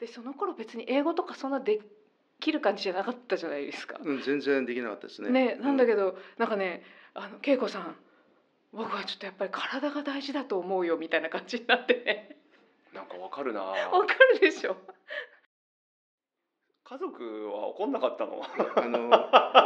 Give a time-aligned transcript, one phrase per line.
[0.00, 1.80] でその頃別に英語とかそんなで
[2.40, 3.98] きる感じじゃなかったじゃないですか。
[4.02, 5.30] うん、全然できなかったですね。
[5.30, 6.82] ねなんだけど、ど、なんかね
[7.14, 7.96] あの恵子さん
[8.72, 11.94] 僕はちょっとやっぱり体が大事だと思うよみたいな感じになって。
[12.04, 12.36] ね
[12.94, 13.60] なんかわかるな。
[13.60, 14.76] わかるでしょ。
[16.84, 18.42] 家族は怒んなかったの？
[18.76, 19.10] あの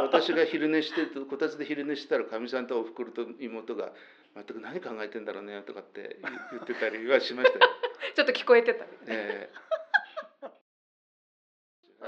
[0.03, 3.93] 私が昼寝してこたつで昼寝したらかみさんとおふくろと妹が
[4.35, 6.19] 全く何考えてんだろうねとかって
[6.51, 7.71] 言ってたりはしましたよ。
[8.13, 9.49] ちょっと聞こえてた、え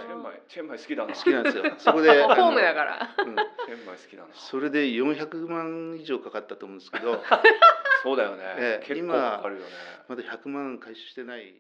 [0.02, 1.12] チェンマイチェンマイ好きだな。
[1.13, 1.63] え好きなんですよ。
[1.77, 2.73] そこで ホームだら。
[2.73, 3.16] から。
[3.26, 4.30] うん、チェンマイ好きだな。
[4.34, 7.23] それで400万以上かかったと思うんですけど、
[8.04, 9.68] そうだよね、ええ結構今かかるよね。
[10.08, 11.54] まだ100万回収してない。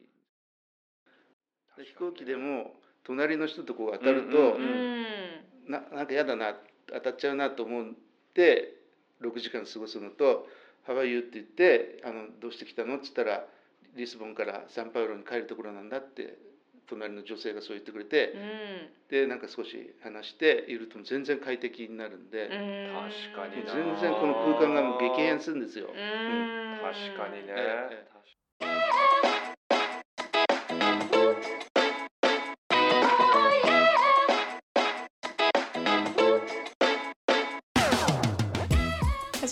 [1.77, 5.01] で飛行機でも隣の人とこう当たると、うんうんううん。
[5.01, 6.55] んななんか嫌だな
[6.87, 7.93] 当たっちゃうなと思っ
[8.33, 8.75] て
[9.21, 10.47] 6時間過ごすのと
[10.85, 13.47] 「ハワイユー」って言ってあの「どうして来たの?」って言ったら
[13.95, 16.37] 「リスボンからサンパウロに帰るところなんだ」って
[16.87, 18.89] 隣の女性がそう言ってくれて、うん。
[19.09, 22.51] でなんか少し話していると全然快適になるんで、うん。
[22.93, 23.73] 確かにな。
[23.73, 25.87] 全然この空間が激変するんですよ。
[25.87, 26.79] うん。
[26.81, 28.05] 確かにね、え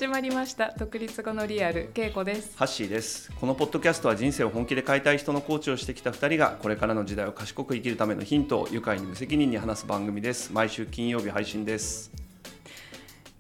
[0.04, 0.74] 始まりました。
[0.78, 2.58] 独立後のリアル恵子です。
[2.58, 3.32] ハッシーです。
[3.40, 12.12] このポッドキャストは人生を本気で変えたい人のコーチをしてきた2人がこれからの時代を賢く生きるためのヒントを愉快に無責任に話す番組です毎週金曜日配信です。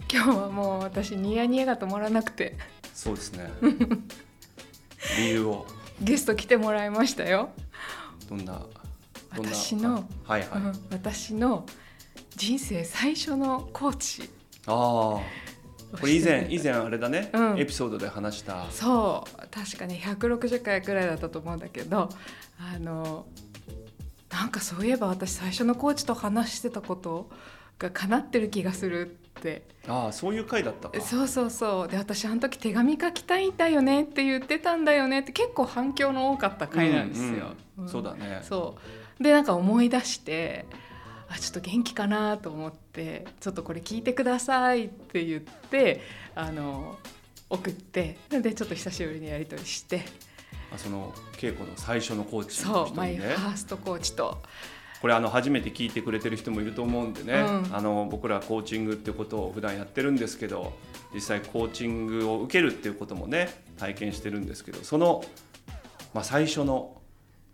[0.09, 2.55] 今日はもう私ニヤニヤが止まらなくて。
[2.93, 3.51] そうですね。
[5.19, 5.67] 理由を。
[5.99, 7.49] ゲスト来てもらいましたよ、
[8.29, 8.61] どんな
[9.35, 11.65] どんな私のはいはい、うん私の
[12.37, 14.29] 人生最初のコーチ。
[14.65, 15.42] ああ
[15.99, 17.59] これ以前 以前あれだね、うん。
[17.59, 18.65] エピソードで話した。
[18.71, 19.47] そう。
[19.49, 22.09] 確かに160回くらいだったと思うんだけど
[22.59, 23.25] あの
[24.31, 27.29] なんかそういえば私最初のコーチと話してたこと
[27.77, 29.63] が叶ってる気がするって。
[29.87, 31.01] ああそういう回だったか。
[31.01, 31.87] そうそうそう。
[31.87, 37.27] で私あの時手紙書きたいんだよねって言ってたんだよねって結構反響の多かった回なんですよ。
[37.77, 37.89] うんうんん。
[37.89, 38.39] そうだね。
[38.43, 38.77] そ
[39.19, 39.23] う。
[39.23, 40.65] でなんか思い出して
[41.33, 46.01] あちょっと元気かなと思ってちょっとこれ聞いてくださいって言って
[46.35, 46.97] あの
[47.49, 50.03] 送ってでちょっと久しぶりにやり取りして。
[50.73, 53.19] あその稽古の最初のコーチのそう人にね。
[53.19, 54.41] マイファーストコーチと。
[55.01, 57.75] これあの初めて聞いてくれてる人もいると思うんでね、うん。
[57.75, 60.73] あの僕らコーチングってことを普段やってるんですけど
[61.13, 65.23] 実際コーチングを受けるっていうこともね体験してるんですけどその、
[66.13, 67.01] まあ、最初の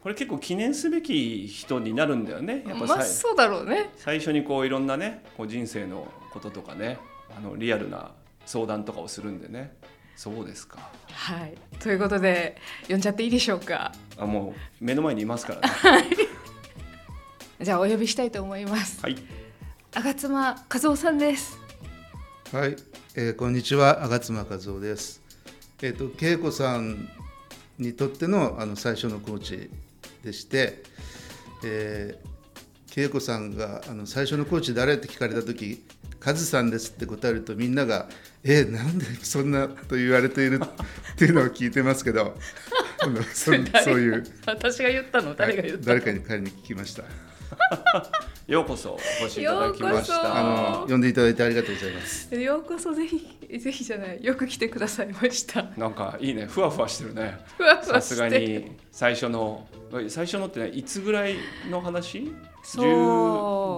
[0.01, 2.63] これ結構記念すべき人になるんだよね。
[2.65, 3.89] やっぱまあそうだろうね。
[3.97, 6.97] 最初にこういろんなねこう人生のこととかね
[7.35, 8.11] あのリアルな
[8.45, 9.75] 相談とかをするんでね。
[10.15, 10.89] そうですか。
[11.11, 11.57] はい。
[11.79, 12.57] ということで
[12.87, 13.91] 呼んじゃっていいでしょうか？
[14.17, 16.07] あもう目の前にいますからね。
[17.61, 19.01] じゃあお呼びしたいと思います。
[19.01, 19.17] はい。
[19.93, 21.57] 吾妻和夫さんです。
[22.53, 22.75] はい、
[23.15, 25.21] えーこんにちは、吾妻和夫です。
[25.81, 27.09] えっ、と恵子さん
[27.77, 29.69] にとってのあの最初のコーチ
[30.23, 30.83] でして、
[31.63, 35.83] えー、恵子さんがあの最初のコーチ誰って聞かれた時、
[36.19, 38.09] カズさんですって答えるとみんなが
[38.43, 42.37] えー、なんでそんなと言われているっていうのを聞いてますけど、
[43.33, 43.51] そ
[43.83, 45.35] そういう私が言ったの？
[45.35, 45.79] 誰が言った？
[45.79, 47.03] の、誰かに彼に聞きました。
[48.47, 50.13] ようこそお越しいただきましようこそ。
[50.13, 52.35] たあの呼んでいただいてありがとうございます。
[52.35, 55.65] ようこそぜひぜひじゃないよく来てくださいました。
[55.77, 57.39] なんかいいねふわふわしてるね。
[57.57, 58.59] ふわふさすわして。
[58.59, 59.67] がに最初の
[60.07, 61.35] 最初のってねいつぐらい
[61.69, 62.31] の話？
[62.63, 62.85] そう。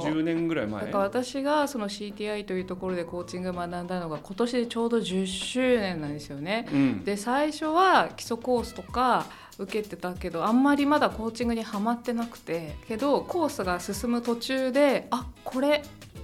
[0.07, 0.85] 10, 10年ぐらい前？
[0.85, 6.67] だから私がその CTI というところでコーチングを学んだのが今年でちょうど10周年なんですよね。
[6.71, 7.03] うん。
[7.03, 9.25] で最初は基礎コースとか
[9.61, 15.83] 受けてたけどあんまりまだコーチングにはまってなくてけどコースが進む途中であこれ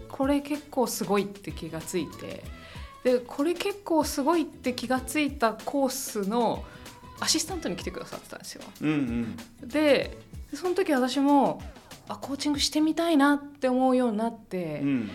[0.09, 2.44] これ結構すごいって気がついて
[3.03, 6.66] でこれ結構すごいって気がついたコースの
[7.20, 8.64] アシスタントに来てくださってたんですよ。
[8.81, 8.90] うん
[9.62, 9.68] うん。
[9.68, 10.18] で
[10.54, 11.62] その時私も
[12.07, 15.12] あコーチングしてみたいなって思うようになって、うん。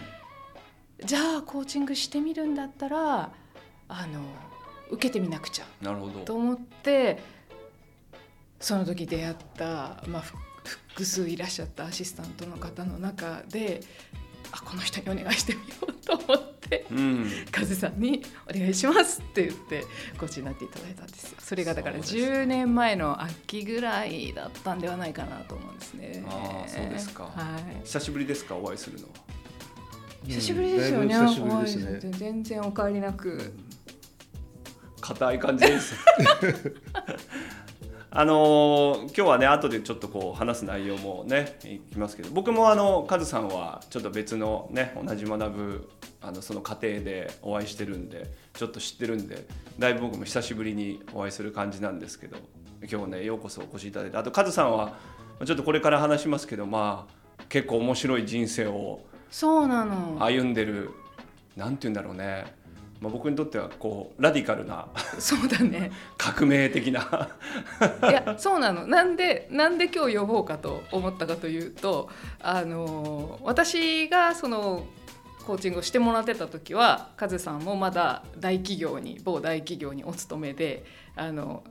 [1.05, 3.31] じゃあコーチングしてみるんだったら
[3.89, 4.21] あの
[4.91, 6.21] 受けてみなくちゃなるほど。
[6.21, 7.23] と思って
[8.63, 10.35] その時出会った、まあ、ふ
[10.89, 13.81] 複数いらっしゃったアシスタントの方の中で
[14.53, 16.87] あこの人にお願いしてみようと思って。
[16.91, 17.27] うん。
[17.51, 19.85] カズさんに「お願いします」って言って
[20.19, 21.39] コーチになっていただいたんですよ。
[21.39, 22.23] それがだからそうですね。
[22.23, 26.25] 10年前の秋ぐらいだったんではないかなと思うんですね。
[26.27, 27.25] ああそうですか。
[27.25, 27.85] はい。
[27.85, 28.57] 久しぶりですか？
[28.57, 29.13] お会いするのは。
[30.27, 31.09] 久しぶりですよね。
[31.09, 31.61] だいぶ久しぶり
[31.95, 32.11] ですね。
[32.19, 33.53] 全然お変わりなく。
[35.01, 35.95] 硬い感じです
[38.15, 49.47] あのー今日はね後でちょっとこう話す内容もねいきますけど僕もあのカズさんはちょっと別のね同じ学ぶあのその過程でお会いしてるんでちょっと知ってるんで
[49.79, 52.37] だいぶ僕も久しぶりにお会いする感じなんですけど
[52.91, 54.95] 今日ねようこそお越しいただいてあとカズさんは
[55.47, 59.01] ちょっとこれから話しますけどまあ結構面白い人生を
[59.31, 60.19] そうなの。
[60.21, 60.91] 歩んでる
[61.57, 62.45] なんて言うんだろうね、
[63.03, 64.87] まあ、僕にとってはこうラディカルな
[65.19, 65.91] そうだね。
[66.17, 67.31] 革命的な。
[68.09, 68.87] いやそうなの。
[68.87, 72.09] なんでなんで今日呼ぼうかと思ったかというと
[72.41, 74.87] あの私がその
[75.45, 80.85] コーチングをしてもらってた時はカズさんもまだ大企業に某大企業にお勤めで
[81.17, 81.65] あの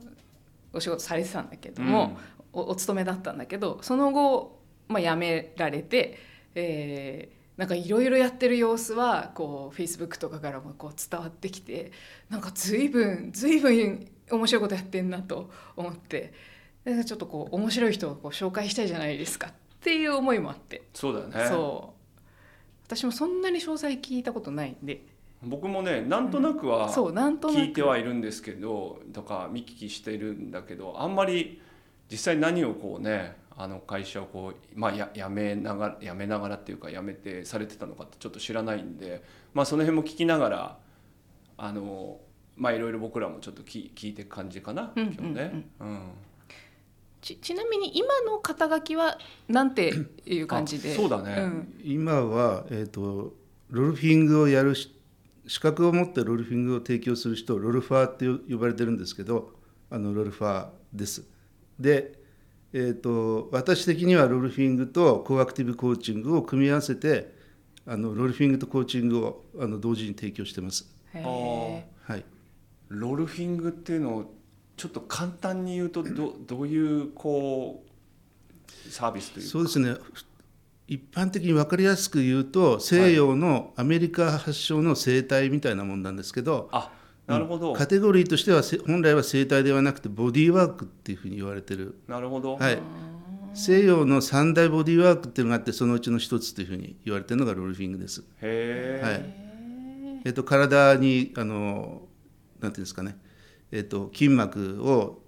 [0.74, 2.18] お仕事されてたんだけども、
[2.52, 4.58] おお勤めだったんだけどその後、
[4.88, 6.18] まあ、辞められて、
[6.54, 11.92] えーなんかいろいろやってる様子はこうフェイスブックとかからもこう伝わってきて
[12.30, 16.32] なんか随分随分面白いことやってんなと思って
[16.84, 21.48] でちょっとこう面白い人をこう紹介したいじゃないですかっていう思いもあって、そうだよね。
[21.48, 22.20] そう。
[22.86, 25.04] 私もそんなに詳細聞いたことないんで。
[25.42, 27.60] 僕もねなんとなくはそうなんとなく。
[27.60, 31.60] 聞いてはいるんですけどとか見聞きしてるんだけどあんまり
[32.08, 39.22] 実際何をこうねあの会社をこう、まあ、や辞めながら辞めながらっていうか辞めてされてたのかってちょっと知らないんで、
[39.54, 40.78] まあ、その辺も聞きながら
[41.56, 42.18] あの
[42.56, 45.66] まあいろいろ僕らもちょっと聞聞いていく感じかな、うん今日ね。
[45.78, 46.10] うん。
[47.20, 49.16] ちちなみに今の肩書きは
[49.46, 49.92] なんて
[50.26, 50.94] いう感じで？
[50.94, 51.34] あそうだね。
[51.36, 51.72] ん。
[51.84, 53.32] 今は、えー、と
[53.70, 54.92] ロルフィングをやるし
[55.46, 59.52] 資格を持ってロルフィングを提供する人をロルファーって呼ばれてるんですけど
[59.88, 61.24] あのロルファーです。
[61.78, 62.21] で、
[62.74, 67.34] えー、と私的にはロルフィングとコアクティブコーチングを組み合わせて
[67.86, 70.90] あのロルフィングとコーチングをあの同時に提供してます。
[71.12, 72.24] はい、
[72.88, 74.34] ロルフィングっていうのを
[74.76, 79.50] ちょっと簡単に言うとどどういうこうサービスというか。
[79.50, 79.96] そうですね。
[80.88, 86.90] 一般的に分かりやすく言うと西洋のアメリカ発祥の生態みたいなもんなんですけど、あ
[87.26, 92.78] なるほど、カテゴリーとしてはせ本来は生態ではなくてボディーワークっていうふうに言われてる、なるほど、はい、
[93.54, 98.24] 西洋の三大ボディーワークっていうのがあってそのうちの一つというふうに言われてるのがロルフィングです。
[98.40, 100.22] へえ、はい。
[100.24, 102.02] えっと、体にあの
[102.60, 103.18] なんていうんですかね、
[103.72, 105.22] えっと、筋膜を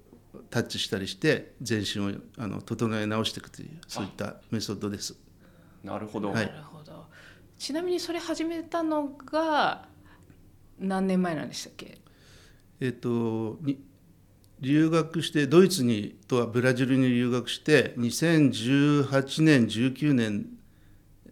[0.50, 5.16] タッチしたりして全身をあの整え直していくというそういったメソッドです。
[5.82, 6.46] なるほど、はい。
[6.46, 7.06] なるほど。
[7.58, 9.88] ちなみにそれ始めたのが
[10.78, 11.98] 何年前なんでしたっけ？
[12.80, 13.82] えっとに
[14.60, 20.46] 留学してドイツにとはブラジルに留学して2018年19年、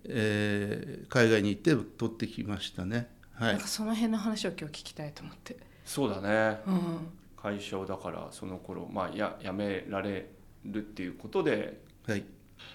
[0.04, 3.08] えー海外に行って取ってきましたね。
[3.34, 3.52] はい。
[3.52, 6.60] なんかその辺の話を今日聞きたいと思って、そうだね。
[6.66, 10.30] うん、会社をだからその頃まあや辞められ
[10.64, 12.24] るっていうことではい、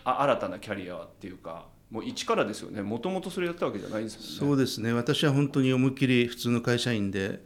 [0.04, 2.82] あ新たなキャリアっていうかもう一からですよね。
[2.82, 4.22] もともとそれやったわけじゃないですね。
[4.40, 4.92] そうですね。
[4.92, 7.42] 私は本当に思いっきり普通の会社員で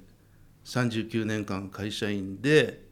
[0.65, 2.89] 39年間会社員で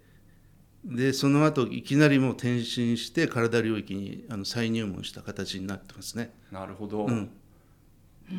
[0.86, 6.32] でその後いきなりもう転身して体領域にあの再入門した形になってますね。
[6.52, 7.32] なるほど、うん。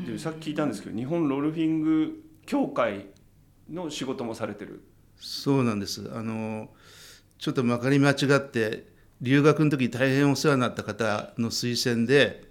[0.07, 3.07] でさっき聞いたんですけど日本ロルフィング協会
[3.69, 4.85] の仕事もされてる。
[5.17, 6.11] そうなんです。
[6.15, 6.71] あの
[7.39, 8.87] ちょっとまかり間違って
[9.21, 12.50] 留学の時大変お世話になった方の推薦で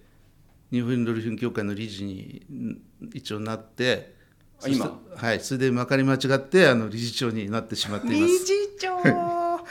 [0.71, 2.78] 日本ロルフィン協会の理事にん
[3.14, 4.14] 一応なって
[4.61, 4.99] あ今？
[5.16, 8.21] はいそれでまかり間違ってあの理事長になってしまっています。
[8.21, 8.99] 理事長。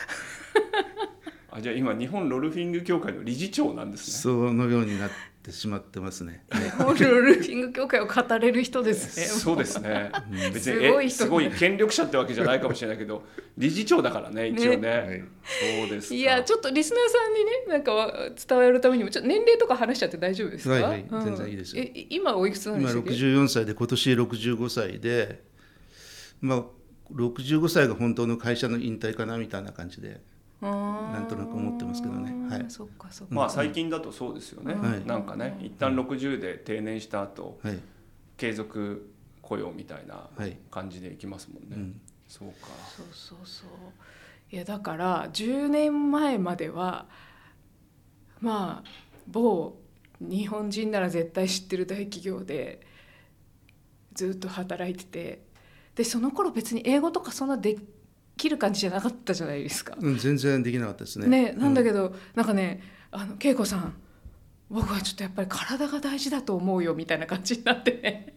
[1.50, 4.12] あじゃあ今日本ロルフィング協会の理事長なんですね。
[4.14, 5.10] そのようになっ
[5.48, 6.44] てしまってますね。
[6.50, 9.26] はいホールルーフィング協会を語れる人ですね。
[9.26, 10.12] そうですね。
[10.52, 13.24] 別にすごいすごい権力者ってわけじゃないかもしれないけど、
[13.58, 14.88] 理事長だからね一応ね。
[14.88, 15.24] はい。
[15.80, 16.14] そうですか。
[16.14, 18.12] いやちょっとリスナーさんにねなんかわ
[18.48, 21.82] 伝わるためにもちょっと年齢とか話しちゃって大丈夫ですか、はいはいうん全然いいですよ。
[21.82, 25.42] え今おいくつなんで今したっけ64歳で今年65歳で、
[26.40, 26.64] まあ、
[27.12, 30.20] 65歳が本当の会社の引退かなみたいな感じで
[30.60, 32.34] ななんとなく思ってますけどね。
[32.48, 32.64] はい。
[32.68, 34.74] そっかそっか、まあ最近だとそうですよね。
[34.74, 35.06] はい。
[35.06, 37.78] なんかね一旦60で定年した後はい、
[38.36, 39.10] 継続
[39.42, 40.56] 雇用みたいなはい。
[40.70, 41.68] 感じでいきますもんね。
[41.72, 42.00] うん。
[42.26, 42.54] そうか。
[42.96, 43.68] そうそうそう。
[44.50, 47.06] いやだから10年前までは
[48.40, 48.90] まあ
[49.26, 49.76] 某
[50.20, 52.80] 日本人なら絶対知ってる大企業で
[54.14, 55.42] ずっと働いてて
[55.94, 57.76] でその頃別に英語とかそんなで
[58.38, 59.94] きる感じじゃなかったじゃないですか。
[60.00, 61.26] うん、全然できなかったですね。
[61.26, 62.80] ねなんだど、けど、なんかね
[63.10, 63.94] あの恵子さん
[64.70, 68.34] 僕はちょっとやっぱり体が大事だと思うよみたいな感じになってね。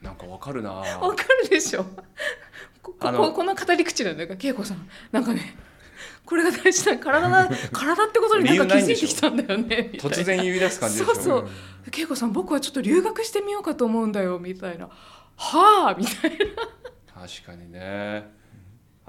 [0.00, 0.70] なんかわかるな。
[0.70, 1.84] わかるでしょ。
[2.82, 4.88] ここあのここの語り口なんだから恵子さん。
[5.12, 5.56] なんかね
[6.24, 10.16] これが大事な体だ体ってことになんか気づいてきたんだよねみたいな。
[10.16, 11.48] 突然言い出す感じそうそう。
[11.94, 14.88] 恵子さん僕はちょっと留学してみようかと思うんだよみたいな。
[15.36, 17.26] はあみたいな。
[17.26, 18.39] 確かにね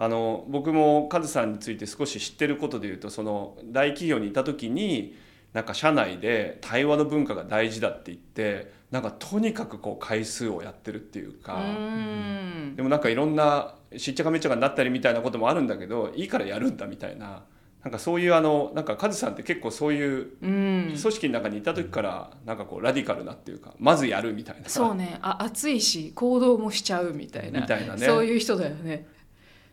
[0.01, 5.15] あの僕もカズさんについて少し知ってることでいうとその大企業にいた時に
[5.53, 12.73] なんか社内で対話の文化が大事だって言ってなんかとにかくこう回数をやってるっていうかうん。
[12.75, 17.43] でもなんかいろんなしっちゃかめっちゃかになったりみたいなこともあるんだけどいいからやるんだみたいな
[17.83, 20.85] なんかそういうあのなんかカズさんって結構そういううん。
[20.87, 24.67] 組織の中にいた時からなんかこうラディカルなっていうかまずやるみたいな。
[24.67, 25.19] そうね。
[25.21, 27.61] あ暑いし行動もしちゃうみたいな。
[27.61, 28.03] みたいなね。
[28.03, 29.05] そういう人だよね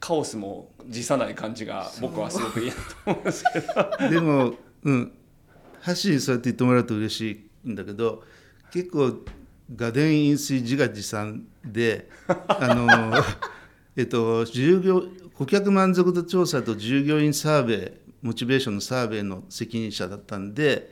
[0.00, 4.08] カオスも辞さない感じが僕はすごくいいなと思うんですけど。
[4.10, 5.12] でも、うん、
[5.80, 8.22] 箸にそうやって言ってもらうと嬉しいんだけど
[8.72, 9.24] 結構
[9.74, 13.24] 画電飲水自画自賛で あの、
[13.96, 20.90] えっと、従業顧客満足度調査と従業員サーベイモチベーションのサーベイの責任者だったんで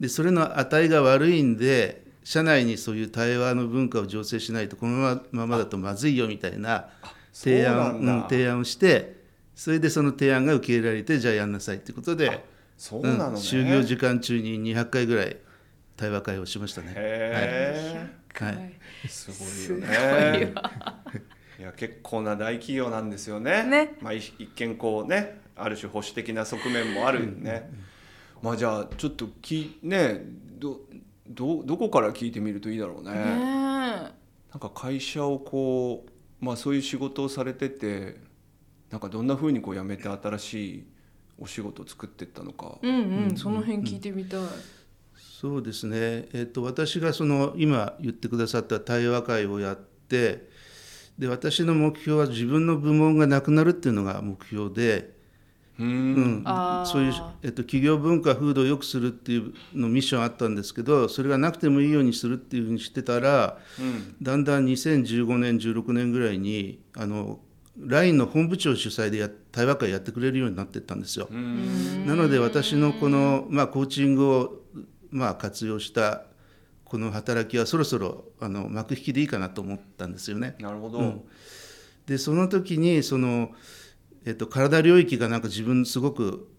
[0.00, 6.88] でそれの値が悪いんで社内にそういう対話の文化を醸成しないとこのままだとまずいよみたいな
[7.42, 9.16] 提案そうなんだうん提案をして
[9.54, 12.44] それでその提案が受け入れられてじゃあやんなさいってことで。
[12.78, 13.26] そうなのね。
[13.26, 15.36] うん、就業時間中に200回ぐらい
[15.96, 16.94] 対話会をしましたね。
[16.94, 18.72] へはいはい
[19.04, 20.52] え、すすごいよね。
[20.54, 20.94] わ
[21.58, 23.64] いや結構な大企業なんですよね。
[23.64, 27.68] ねまあ一一見こうねある種保守的な側面もあるよね。
[28.40, 30.24] まあじゃあちょっときね
[30.56, 30.78] ど
[31.28, 33.10] どどこから聞いてみるといいだろうね。
[33.10, 38.16] ねなんか会社をこうまあそういう仕事をされてて
[38.90, 40.86] なんかどんな風にこう辞めて新しい
[41.38, 42.78] お仕事を作っていったのか。
[42.82, 44.40] えうんうんその辺聞いてみたい。
[45.40, 50.48] そうですね、えっと私がその今言ってくださった対話会をやって
[51.16, 55.17] で私の目標は自分の部門がなくなるっていうのが目標で、
[55.78, 56.44] ううん
[56.86, 67.38] そういう、えっと、企業文化風土を良くするっていうのミッションあったんですけどそれがなくてもいいようにするっていうふうにしてたらうんだんだん2015年16年ぐらいにあの
[67.78, 71.28] LINE の本部長主催でや対話会やってくれるようになってったんですよ。
[71.30, 74.52] うんなので私のこの、まあ、コーチングを、
[75.10, 76.24] まあ、活用した
[76.84, 80.56] この働きはそろそろあの幕引きでいいかなと思ったんですよね。
[80.58, 80.98] なるほど。
[80.98, 81.22] うん
[82.08, 83.50] でその時にその、
[84.28, 86.50] えっと、体領域がなんか自分すごく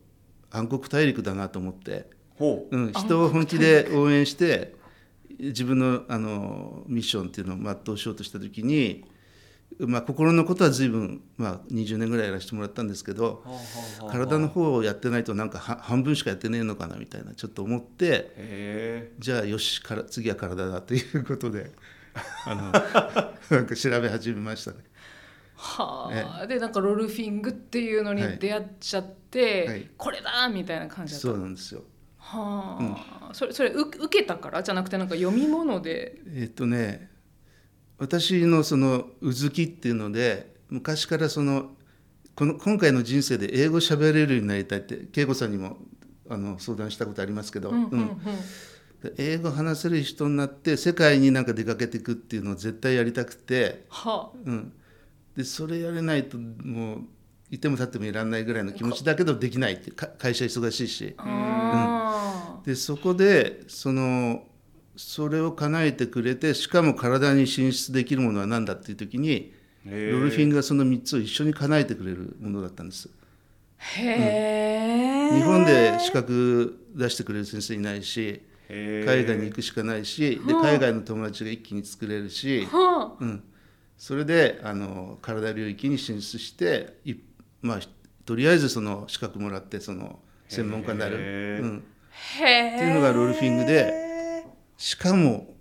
[0.49, 2.75] 暗黒大陸だなと思って、ほう。
[2.75, 4.73] うん、人を本気で応援して
[5.37, 9.05] 自分のあのミッションっていうのを全うしようとした時に、
[9.77, 13.43] まあ、心のことは随分、まあ、20年ぐらいやらせてもらったんですけど
[14.09, 21.71] 体の方をやってないとなんかは半分しかやってねえのかなみたいなちょっと思ってへじゃあよしから次は体だということで
[22.47, 22.71] あの
[23.55, 24.77] なんか調べ始めましたね。
[25.61, 26.47] はあ。
[26.47, 29.89] でなんかロルフィングっていうのに出会っちゃって、はい。
[29.97, 31.27] これだみたいな感じだった。
[31.27, 31.83] そうなんですよ。
[32.17, 32.77] は
[33.29, 34.63] あ、それそれう受けたから？
[34.63, 36.21] じゃなくてなんか読み物で。
[36.33, 37.09] えっとね
[37.97, 41.75] 私のその「うずき」っていうので昔からその
[42.35, 45.77] この今回の人生で英語喋れるようになりたいって恵子さんにも
[46.29, 47.99] あの相談したことありますけど、うんうんうん。
[47.99, 48.17] うん。
[49.01, 54.73] で英語話せる人になって世界になんか出かけていくっていうのを絶対やりたくて、はうん、
[55.39, 56.99] でそれやれないともう
[57.49, 61.15] いても立ってもいらんないぐらいの気持ちだけどできないってか会社忙しいし。
[61.17, 64.43] あ、あでそこでその
[64.97, 69.53] それを叶えてくれてしかも体に進出できるものは何だっていう時に
[69.85, 73.09] えロルフィンがその3つを一緒に叶えてくれるものだったんです。
[73.77, 83.43] へえ、日本で資格出してくれる先生いないし海外に行くしかないしで海外の友達が一気に作れるし、はうん、
[83.99, 87.15] それであの体領域に進出してい
[87.61, 87.79] まあ
[88.25, 91.17] とりあえずその資格もらってその専門家になる、
[91.61, 91.81] うん、っ
[92.37, 94.45] ていうのがロルフィングで
[94.77, 95.53] しかも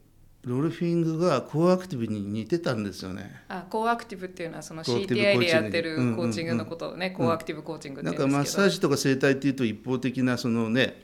[0.42, 3.42] ロルフィングがコーアクティブに似てたんですよね。
[3.48, 6.16] あコーアクティブっていうのはそのコーアクティブ CTI でコーチングやってるうんうんうん。
[6.16, 8.62] コーチングのことをね、コーアクティブコーチングってなんか言うんですけど。
[8.62, 11.02] マッサージとか整体っていうと一方的なそのね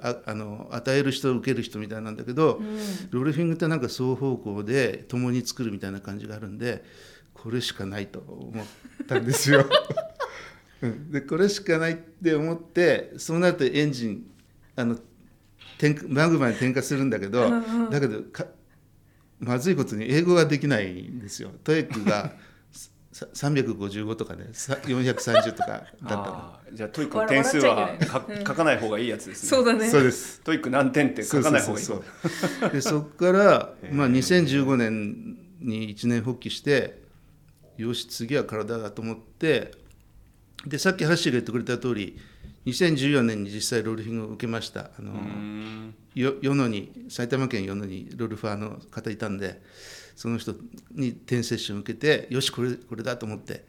[0.00, 2.60] ああの与える人受ける人みたいなんだけど、
[3.10, 6.84] ロルフィングってなんか双方向で共に作るみたいな感じがあるんで
[7.34, 8.66] これしかないと思っ
[9.06, 9.66] たんですよ。
[10.82, 14.26] うんでこれしかないって思ってそうなるとエンジン
[14.76, 14.98] あの
[16.08, 17.50] マグマに点火するんだけど、
[17.90, 18.46] だけどか
[19.38, 21.50] まずいことに英語ができないんですよ。
[21.62, 22.32] TOEIC がさ
[23.14, 26.52] 355とかねさ430とかだったの。
[26.72, 27.92] じゃあ TOEIC の点数は
[28.44, 29.48] 書かない方がいいやつですね。
[29.48, 29.88] そうだね。
[29.88, 30.40] そうです。
[30.40, 31.84] TOEIC 何点って書かない方がいい。
[31.86, 32.70] そうそうそうそう。
[32.70, 37.02] でそこから、まあ、2015年に一年発起して
[37.76, 39.72] よし次は体だと思って
[40.66, 42.18] でさっきハッシーが言ってくれた通り
[42.66, 44.90] 2014年に実際ロルフィングを受けました。
[44.98, 45.94] あの、うん。
[46.14, 49.60] よ与野に埼玉県与野にロルファーの方いたんで
[50.14, 50.54] その人
[50.92, 53.64] に転セッションを受けてよしこれこれだと思って。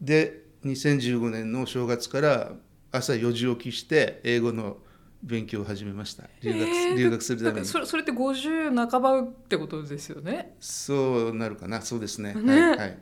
[0.00, 2.52] で2015年の正月から
[2.92, 4.78] 朝4時起きして英語の
[5.22, 6.24] 勉強を始めました。
[6.42, 10.56] 留学,、えー留学するためにかそれそれって50半ばってことですよね。
[10.60, 11.82] そうなるかな。
[11.82, 12.34] そうですね。
[12.34, 12.60] ね。
[12.60, 12.88] はい、はい。
[12.88, 12.98] へ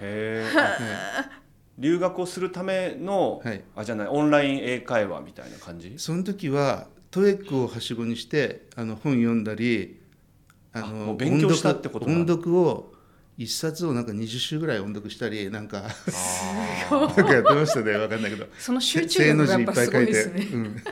[0.00, 0.44] え
[1.78, 3.62] 留学をするための、はい。
[3.76, 5.94] あじゃないオンライン英会話みたいな感じ？
[5.98, 10.00] その時はトエックをはしごにしてあの本読んだり
[10.84, 12.34] あのう勉強したってことなんだ。
[12.34, 12.92] 音読を
[13.36, 15.84] 一冊をなんか20週ぐらい音読したりなんか
[16.90, 17.92] あなんかやってましたね。
[17.92, 18.46] 分かんないけど。
[18.58, 20.48] その集中力がやっぱすごいですね。
[20.52, 20.82] うん、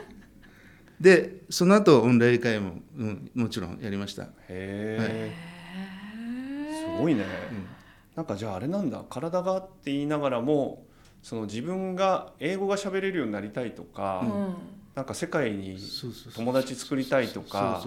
[1.01, 4.23] でその後オンライン会も、うん、もちろんやりました。
[4.23, 4.27] ー。
[4.27, 5.35] へえ、
[6.95, 7.25] すごいね、
[8.15, 9.03] なんかじゃああれなんだ。
[9.09, 10.85] 体がって言いながらも
[11.21, 14.55] その自分が英語が喋れるようになりたいとか、うん
[14.97, 15.77] なんか世界に
[16.35, 17.85] 友達作りたいとか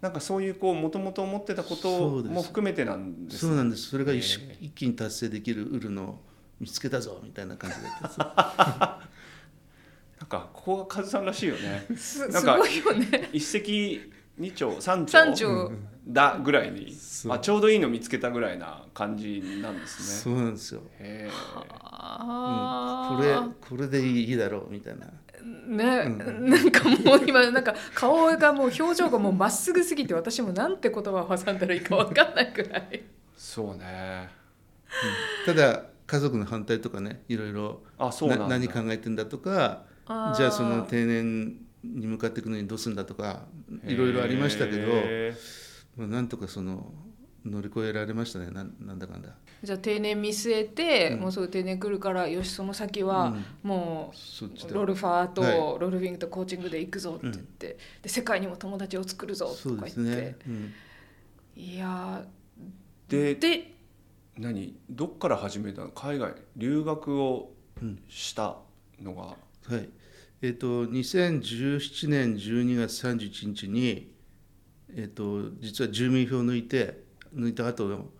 [0.00, 3.90] なんかそういうこうもともと思ってたことも含めてなんですそうなんです。
[3.90, 4.40] それが一,、
[4.74, 6.18] 気に達成できるウルのを
[6.58, 8.08] 見つけたぞみたいな感じだったんで。
[8.08, 8.18] す
[10.18, 11.86] なんかここがカズさんらしいよね。
[11.94, 13.28] すなんかすごいよね。
[13.34, 15.26] 一石二鳥三鳥。
[16.08, 16.96] だぐらいに
[17.28, 20.34] あちょうどいいの見つけたぐらいな感じなんですね。
[20.36, 23.50] そうなんですよ、へこれあ。
[23.60, 25.06] ーこれでいいだろうみたいな
[25.44, 33.02] ね、なんかもう今なんか顔がもう表情がもうまっすぐすぎて私もなんて言葉を挟んだらいいかわかんないくらい？
[33.36, 34.28] そうね。
[35.44, 38.48] ただ家族の反対とかねいろいろあそうなんだ。
[38.48, 43.42] 何考えてんだとかじゃあその定年に向かっていくのにどうするんだとか
[43.84, 45.34] いろいろありましたけど、へ
[45.96, 46.92] まあ、なんとかその
[47.50, 48.50] 乗り越えられましたね。
[48.50, 49.30] なんなんだかんだ。
[49.62, 51.20] じゃあ定年見据えて、うん。
[51.20, 53.34] もうすぐ定年来るからよしその先は
[53.64, 53.70] うん。
[53.70, 54.12] も
[54.70, 55.52] うロルファーと、はい。
[55.54, 60.72] ロルフィングとコーチングで行くぞって言って、で世界にも友達を作るぞそうですとか言って、ね、うん。
[61.56, 62.24] いや
[63.08, 63.72] でーで
[64.36, 64.76] 何？
[64.90, 65.90] どっから始めたの？
[65.90, 68.02] 海外留学をうん。
[68.08, 68.56] した
[69.00, 69.36] のが、は
[69.80, 69.88] い。
[70.42, 74.12] えっ、と2017年12月31日に、
[74.94, 77.05] えっと実は住民票を抜いて
[77.36, 78.10] 抜いた後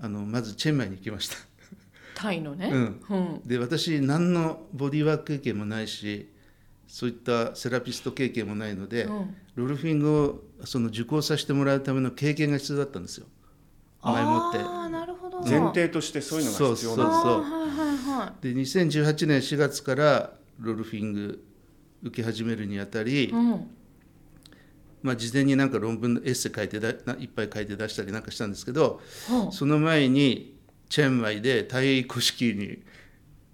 [0.00, 1.36] あのまずチェンマイに行きました。
[2.14, 3.02] タイのね、うん。
[3.08, 3.42] うん。
[3.46, 6.32] で私何のボディーワーク経験もないし
[6.86, 9.36] そういったセラピスト経験もないので、うん。
[9.54, 10.22] ロルフィング
[10.62, 13.26] をその受講させてもらうための経験が必要だったんですよ。
[14.02, 14.58] 前もって。
[14.58, 15.40] ああなるほど。
[15.40, 18.42] 前提としてそういうのが必要そうなんだあーはいはいはい。
[18.42, 21.44] で2018年4月からロルフィング
[22.02, 23.70] 受け始めるにあたり、うん
[25.02, 32.82] まあ、事前になんか論文のエッセイ書いてだないっぱい書いて出したりなんかしたんですけどはその前にチェンマイでタイ古式に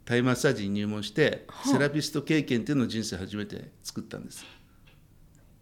[0.05, 4.45] タイマッサージに入門してはあセラピスト経験っていうのを人生初めて作ったんです。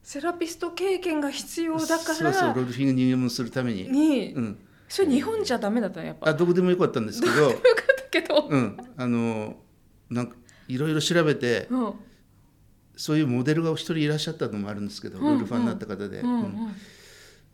[0.02, 6.30] セラピスト経験が必要だかそうそうらロルフィングに入門するために、に、うん、それ日本じゃダメだったねやっぱ。
[6.30, 7.60] あどこでもよかったんですけど、よかっ
[7.96, 9.56] たけど、うん、あの
[10.08, 10.34] なんか
[10.66, 11.94] いろいろ調べてうん
[13.00, 15.34] そういうモデルがお一人いらっしゃったのもあるんですけど、うんうん。
[15.36, 16.40] ロルファンになった方で、うんうん。
[16.42, 16.76] うん。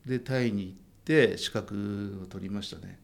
[0.05, 2.99] でタイに行って資格を取りましたね。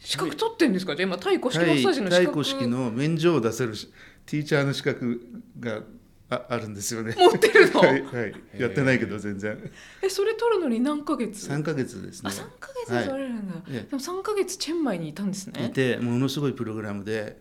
[0.00, 0.96] 資格取ってんですか？
[0.96, 2.24] じゃあ今タイ古式マッサージの資格。
[2.24, 3.92] タイ古式の免状を出せるし
[4.26, 5.20] ティーチャーの資格
[5.60, 5.82] が
[6.30, 7.14] ああるんですよね。
[7.16, 9.56] 持ってるの、はい、はい、やってないけど全然。
[10.02, 12.28] えそれ取るのに何ヶ月？3ヶ月ですね。
[12.28, 17.40] あ三ヶ月で取れるんだ、えでも三ヶ月チェンマイにいたんですいねてものすごいプログラムで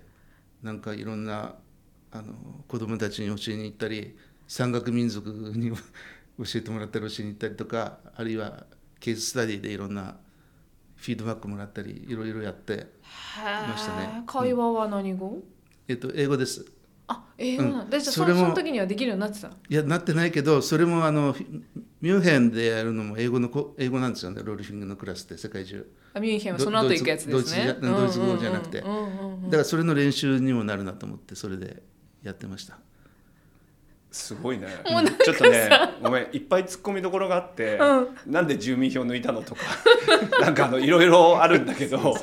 [0.61, 1.55] なんかいろんな
[2.09, 2.33] あの
[2.67, 5.79] 子供たちに教えに行ったり山岳民族に教
[6.55, 8.65] えてもらったり教えに行ったりとかあるいは
[8.99, 10.17] ケーススタディでいろんな
[10.95, 12.87] フィードバックもらったりいろいろやって、へ
[13.69, 14.23] ましたね。
[14.25, 15.37] ー会話は何語、
[15.87, 16.65] えっと、英語です。
[17.07, 17.89] あ英語なんだ、うん。
[17.91, 21.35] でそそれもその時にはできるようになってたいやなってないけどそれもあの
[22.01, 24.41] ミュンヘンでやるのも英語のこ英語なんですよね。
[24.43, 25.87] ロールフィングのクラスって世界中。
[26.15, 27.75] あミュンヘンはその後行くやつですね。
[27.79, 28.79] ドイツ語じゃなくて。
[28.79, 29.43] うんうんうんうん。
[29.45, 31.83] だからそれの練習にもなるなと思ってそれで
[32.23, 32.79] やってました
[34.17, 34.67] すごいね。
[35.23, 35.69] ちょっとね
[36.01, 37.79] ごめんいっぱい突っ込みどころがあって、
[38.25, 39.61] なんで住民票抜いたのとか。
[40.41, 42.17] なんかあのいろいろあるんだけど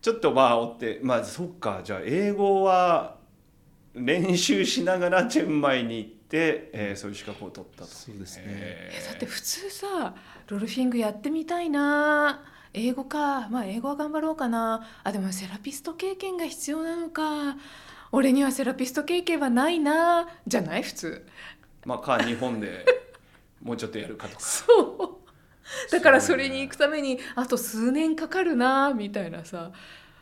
[0.00, 3.16] ちょっとまあ追ってまあそっかじゃあ英語は
[3.94, 7.88] 練習しながらチェンマイに行って、えーそういう資格を取ったと。
[7.88, 8.44] そうですね。
[8.46, 9.04] へー。
[9.04, 10.14] えだって普通さ
[10.48, 12.44] ロルフィングやってみたいな。
[12.74, 13.48] 英語か。
[13.48, 14.86] まあ英語は頑張ろうかな。
[15.02, 17.56] あでもセラピスト経験が必要なのか
[18.12, 20.82] 俺にはセラピスト経験はないなじゃない？
[20.82, 21.26] 普通。
[21.84, 22.84] まあか日本で
[23.62, 24.40] もうちょっとやるかとか。
[24.40, 25.18] そ
[25.88, 25.90] う。
[25.92, 29.72] だからそれに行くためにあと数年かかるなみたいなさ。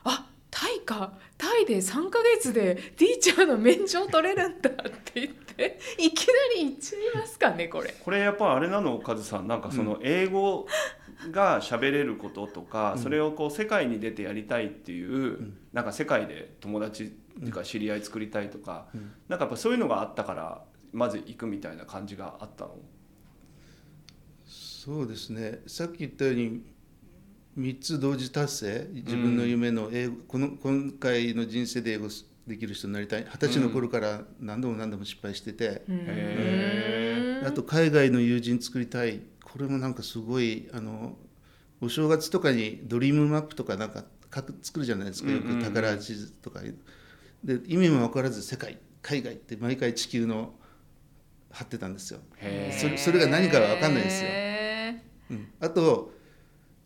[0.04, 1.12] あタイか。
[1.38, 7.94] タイで3ヶ月でティーチャーの免状取れるんだって言っていきなり行っちゃいますかねこれ。
[8.02, 9.46] これやっぱあれなのカズさん。
[9.46, 10.66] なんかその英語
[11.30, 13.02] が喋れることとか、うん。
[13.02, 15.58] それをこう世界に出てやりたいっていう、ん。
[15.72, 17.08] なんか世界で友達っ
[17.40, 19.12] ていうか知り合い作りたいとか、うん。
[19.28, 22.76] なんかやっぱそういうのがあったからまず行くみたいな感じがあったの？
[24.46, 25.60] そうですね。
[25.66, 26.62] さっき言ったように
[27.58, 28.88] 3つ同時達成？
[28.92, 32.08] 自分の夢の英語、この今回の人生で英語
[32.46, 33.24] できる人になりたい？
[33.24, 39.20] 二十歳の頃から何度も何度も失敗してて、へあと海外の友人作りたい？
[39.44, 41.16] これもなんかすごいあの
[41.80, 44.04] お正月とかにドリームマップとかなんか
[44.62, 45.30] 作るじゃないですか。
[45.30, 45.58] ようんうんうん。
[45.58, 46.60] く宝地図とか
[47.46, 50.54] で意味も分からず世界海外って毎回地球の
[51.50, 52.20] 貼ってたんですよ、
[52.78, 54.28] それそれが何かは分かんないですよ。
[54.30, 56.12] へうん、あと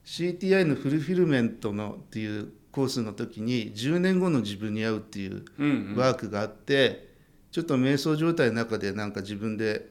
[0.05, 5.97] CTI のフルフィルメントのっていうコースの時に10年後の自分に会うっていううんうん。
[5.97, 7.09] ワークがあって、
[7.51, 9.89] ちょっと瞑想状態の中でなんか自分で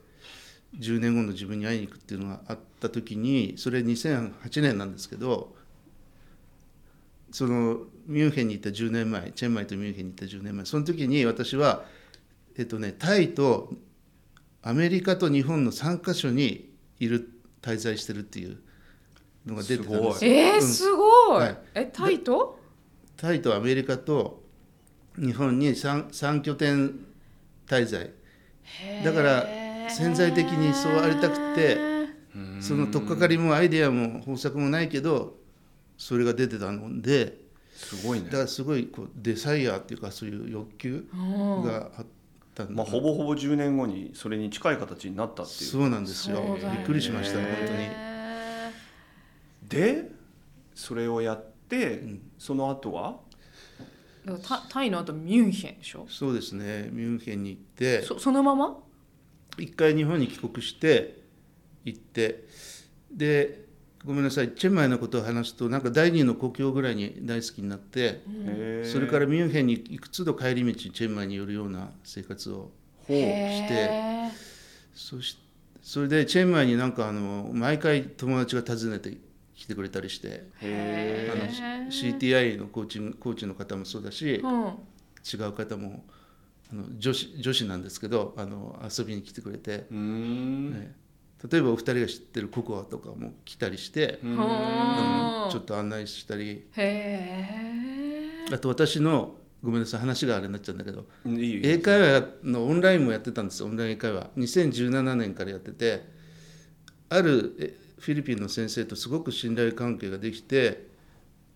[0.77, 5.55] 10年後の自分に会いに行くっていうのがあった時にそれ2008年なんですけど
[7.31, 11.83] そのミュンヘンに行った10年前チェンマイとミュンヘンに行った10年前その時に私は、
[12.57, 13.71] えっとね、タイと
[14.61, 17.29] アメリカと日本の3カ所にいる
[17.61, 18.57] 滞在してるっていう
[19.45, 20.61] のが出てたんですえー、うん。
[20.61, 21.57] すごい、はい。
[21.75, 22.59] えタイと？
[23.15, 24.43] タイとアメリカと
[25.17, 26.99] 日本に 3, 3拠点
[27.67, 28.11] 滞在。
[29.03, 29.45] だから
[29.89, 31.77] 潜在的にそうありたくて
[32.35, 32.61] うん。
[32.61, 35.38] その取っかかりもアイデアも方策もないけど
[35.99, 37.37] それが出てたので
[37.75, 38.25] すごいね。
[38.25, 42.05] だからすごいこうデザイアっていうかそういう欲求うんがあっ
[42.55, 42.73] たんだ。
[42.73, 45.69] まあ、ほぼほぼ10年後にそれに近い形になったっていう。
[45.69, 46.39] そうなんですよ。
[46.39, 46.59] ね。
[46.77, 47.89] びっくりしました本当に。
[49.67, 50.09] で
[50.73, 52.21] それをやって、ん。
[52.37, 53.17] その後は？
[54.25, 56.07] だからタタイの後ミュンヘンでしょ？
[56.09, 56.89] そうですね。
[56.91, 58.77] ミュンヘンに行ってそそのまま？
[59.57, 61.21] 一回日本に帰国して
[61.83, 62.45] 行って
[63.11, 63.68] で
[64.05, 64.51] ごめんなさい。
[64.51, 68.21] チェンマイのことを話すとなんか第二の故郷ぐらいに大好きになって
[68.83, 72.71] それからミュンヘンに行くつど帰り道チェンマイに寄るような生活を
[73.07, 73.17] ほう。
[73.17, 74.31] へ
[74.93, 75.37] そし
[75.81, 79.17] それでチェンマイになんかあの毎回友達が訪ねて
[79.55, 81.45] きてくれたりしてへあの
[81.89, 84.73] CTI のコーチコーチの方もそうだしーうん。
[85.21, 86.03] 違う方も
[86.71, 90.71] あの女子女子なんですけどあの遊びに来てくれて、うーん。
[90.71, 90.95] ね
[91.49, 96.49] 例えばお二人が知ってるココアとかも来たりして、うーんちょっと案内したり。
[96.49, 104.29] へえあと私のごめんなさい話があれになっちゃうんだけど英会話のオンラインもやってたんですよオンライン英会話。
[104.37, 106.03] 2017年からやってて
[107.09, 110.87] あるえフィリピンの先生とすごく信頼関係ができて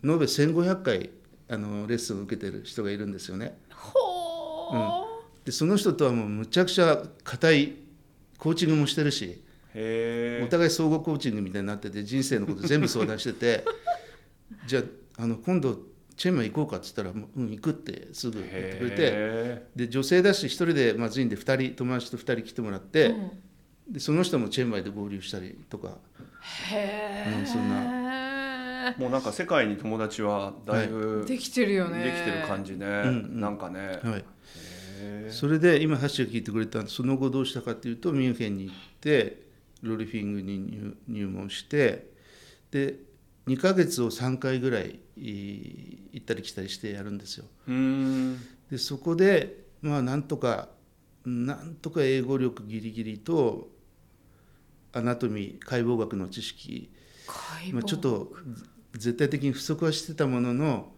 [0.03, 1.09] 延べ1500回
[1.49, 3.57] あのレッスンを受けてる人がいるんですよね。
[3.71, 5.07] ほ
[5.45, 7.75] でその人とはもうむちゃくちゃ硬い
[8.37, 9.42] コーチングもしてるしへ
[9.75, 13.65] お互い相互コーチングみたいになってて人生のこと全部相談してて
[14.67, 14.81] じゃ
[15.17, 15.79] ああの今度
[16.15, 23.31] チェンマイ行こうかっつったら「もううん行く」ってすぐ言ってくれてへで女性だし一人でまずいんで二人友達と2人来てもらって、うん。
[23.89, 25.97] でその人もチェンマイで合流したりとか
[26.71, 32.13] へえ、うんそんーもうなんか世界に友達はだいぶでできてるよね。
[32.17, 33.39] きてる感じね、んうん。
[33.39, 34.25] なんかね、はい、
[35.29, 39.42] それで今ハッシーが聞いてくれたその後どうしたかっていうとミュンヘンに行って
[39.83, 42.11] ロリフィングに入入門して
[42.71, 42.95] で
[43.47, 47.45] 2ヶ月を3回ぐらいい行ったり来たりしてやるんですよ。
[48.71, 50.69] でそこでまあなんとか
[51.25, 53.69] なんとか英語力ギリギリと
[54.93, 56.91] アナトミー解剖学の知識、
[57.71, 58.33] まあ、ちょっと
[58.93, 60.91] 絶対的に不足はしてたものの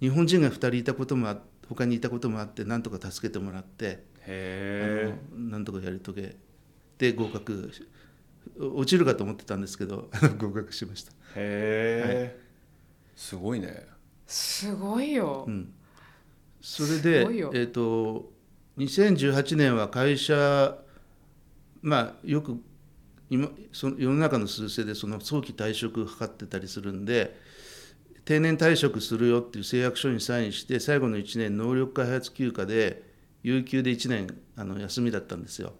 [0.00, 6.36] 日本人が2人いたこともあ他にいたこともあってなんとか助けてもらってへあのなんとかやり遂げ
[6.98, 7.70] て合格
[8.58, 11.12] 落ちるかと思ってたんですけど合格しました。
[11.36, 12.40] えへえ、
[13.16, 13.86] すごいね。
[14.26, 15.72] すごいよ、うん、
[16.60, 18.32] それすでえー、と
[18.78, 20.78] 2018年は会社
[21.82, 22.60] まあよく
[23.30, 27.36] 今その世の中の趨勢でその早期退職を図ってたりするんで
[28.24, 33.02] 定年退職するよっていう誓約書にサインして最後の1年能力開発休暇で
[33.44, 34.26] 有給で1年
[34.56, 35.74] あの休みだったんですよ。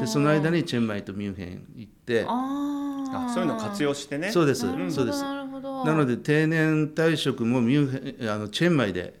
[0.00, 2.24] でその間にチェンマイとミュンヘン行って。
[2.26, 4.32] ああそういうの活用してね。
[4.32, 4.62] そうです。
[4.90, 5.22] そうです。
[5.22, 5.84] なるほど。
[5.84, 9.20] なので定年退職もミュンヘンあのチェンマイで、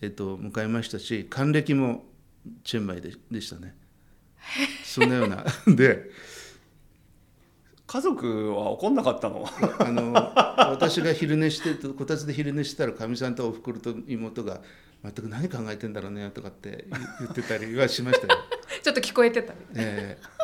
[0.00, 2.04] えっと、迎えましたし還暦も
[2.64, 3.76] チェンマイででしたね。
[4.82, 5.44] そんなような。
[5.72, 6.10] で。
[7.86, 9.48] 家族は怒んなかったの？
[9.78, 10.12] あの
[10.72, 14.60] 私が昼寝してこたつで昼寝してたらかみさんとおふくろと妹が
[15.02, 16.86] 全く何考えてんだろうねとかって
[17.20, 18.40] 言ってたりはしましたよ。
[18.82, 20.38] ちょっと聞こえてたええ。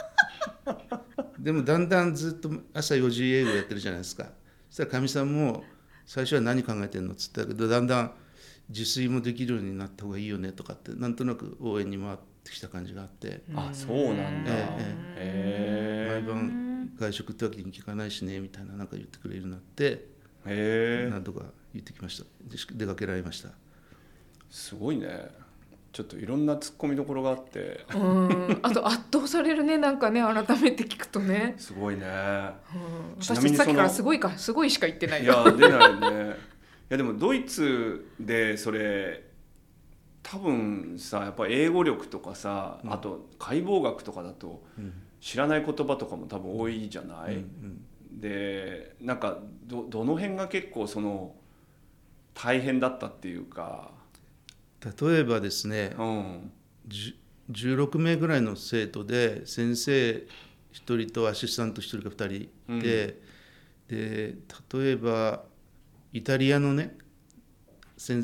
[1.39, 4.33] でもだんだんずっと朝4時英語やってるじゃないですか。
[4.71, 5.65] そしたらかみさんも
[6.07, 8.15] 最初は何考えてんのっつったけどだんだん
[8.69, 13.43] 自炊もできるようになった方がいいよねとかってなんとなく応援に回ってきた感じがあって。
[13.55, 14.53] あそうなんだ。
[15.17, 20.07] えへ毎晩外食ってわけにいかないしねみたいななんか言ってくれるようになって
[20.47, 21.11] えへえ。
[21.11, 22.25] なんとか言ってきました。
[22.45, 23.51] で出かけられました
[24.55, 25.09] すごいね。
[25.93, 27.85] ちょっといろんな突っ込みどころがあって。
[27.89, 28.59] なうん。
[28.63, 29.79] あと圧倒されるね。
[29.79, 32.05] なんかね改めて聞くとね、すごいね。
[32.05, 35.25] うん、私さっきからすごいかすごいしか言ってない。
[35.25, 36.31] いよや出ないね。
[36.31, 36.35] い
[36.91, 39.25] やでもドイツでそれ
[40.23, 44.93] 多分さやっぱ英語力とかさ、あと解剖学とかだとうん。
[45.21, 47.85] 知らない言葉とかも多分多いじゃない、うん。
[48.21, 51.35] でなんかどどの辺が結構その
[52.35, 53.91] 大変だったっていうか、
[54.85, 56.53] 例えばですねうん、
[56.87, 57.15] じゅ
[57.51, 60.25] 16名ぐらいの生徒で先生1
[60.73, 63.21] 人とアシスタント1人か2人で、
[63.89, 64.35] で
[64.73, 65.45] 例えば
[66.13, 66.97] イタリアのね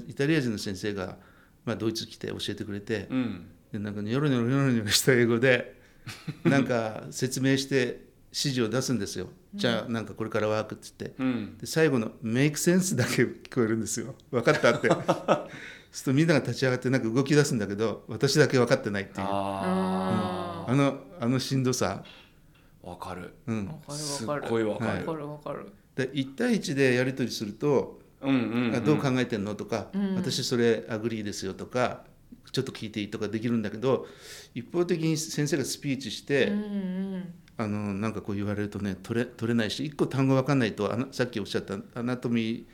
[0.08, 1.16] イタリア人の先生が、
[1.64, 5.78] まあ、ドイツ来て教えてくれて、うん、でなんかニョロニョロニョロニョロした英語で
[6.44, 9.28] なんか説明して指示を出すんですよ。
[9.54, 11.22] じゃあなんかこれからワークって言って。
[11.22, 14.14] うん、で最後の「メイクセンス」だけ聞こえるんですよ。
[14.30, 14.88] 分かったって
[15.90, 19.26] するとみんなが立ち上がってなんか動き出すんだけど私だけ分かってないっていう。
[19.28, 23.34] ああのあのしんどさ、あわかる。
[23.46, 23.66] うん。
[23.66, 24.50] わ、かるすっわかる。
[24.50, 25.72] ごいわかる、わかるわかる。
[25.96, 30.14] で1対1でやり取りするとうんうん、うん、あどう考えてんのとか、うん。
[30.14, 32.04] 私それ agree ですよとか
[32.52, 34.06] ちょっと聞いていいとかできるんだけど
[34.54, 36.56] 一方的に先生がスピーチして、うんう
[37.16, 37.34] ん。
[37.56, 42.64] あのなんかこう言われるとね取れ取れないし一個単語分かんないとあのさっきおっしゃった anatomy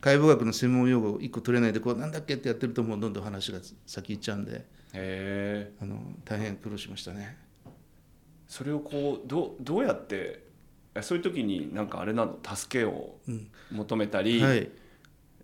[0.00, 4.64] 解剖学の専門用語一個取れないでこうなんだっけってやってるともうどんどん話が先行っちゃうんで。
[5.80, 7.36] あの大変苦労しましたね。
[8.46, 10.44] それをこうどうどうやって
[10.94, 12.38] えそういう時になんかあれなの？
[12.42, 13.50] 助けをうん。
[13.72, 14.70] 求めたり、はい、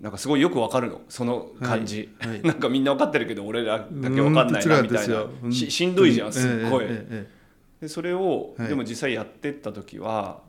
[0.00, 1.02] なんかすごいよくわかるの？
[1.08, 2.30] その感じ、はい。
[2.30, 2.42] はい。
[2.46, 5.26] なんかみんなわかってるけど俺らだけわかんないなみたいな。
[5.42, 5.52] うん。
[5.52, 7.42] ししんどいじゃんすっごい、えええええ
[7.82, 8.68] でそれを、はい。
[8.68, 10.40] でも実際やってった時は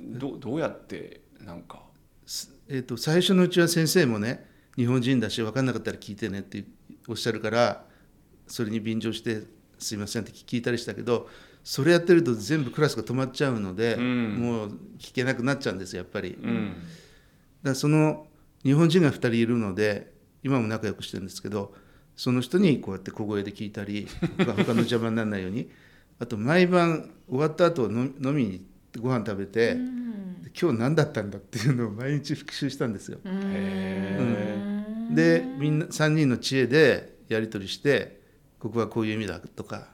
[0.00, 1.82] どどうやってなんか
[2.68, 6.64] ええーと最初のうちは先生もね日本人だし分かんなかったら聞いてねって
[7.08, 7.84] おっしゃるから
[8.46, 9.42] それに便乗して
[9.78, 11.28] すいませんって聞いたりしたけど
[11.64, 14.34] それやってると全部クラスが止まっちゃうので、うん。
[14.36, 16.30] もう聞けなくなっちゃうんですやっぱり。
[16.30, 16.68] うん。
[16.68, 16.78] だか
[17.64, 18.26] らその
[18.64, 21.74] 日本人が2人いるので今も仲良くしてるんですけど
[22.16, 25.70] その人にこうやって小声で聞いたり他他の邪魔にならないように。
[26.20, 29.80] あと毎晩終わった後飲飲みに行ってご飯食べて、で
[30.60, 33.18] 今日何だったんだっていうのを毎日復習したんですよ。
[33.24, 33.40] うん。
[33.54, 38.20] へでみんな3人の知恵でやり取りして
[38.58, 39.88] ここはこういう意味だとか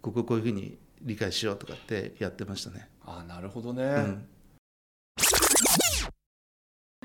[0.00, 2.88] こここういうふうに理解しようとかってやってましたね。
[3.04, 4.28] あなるほどね、うん。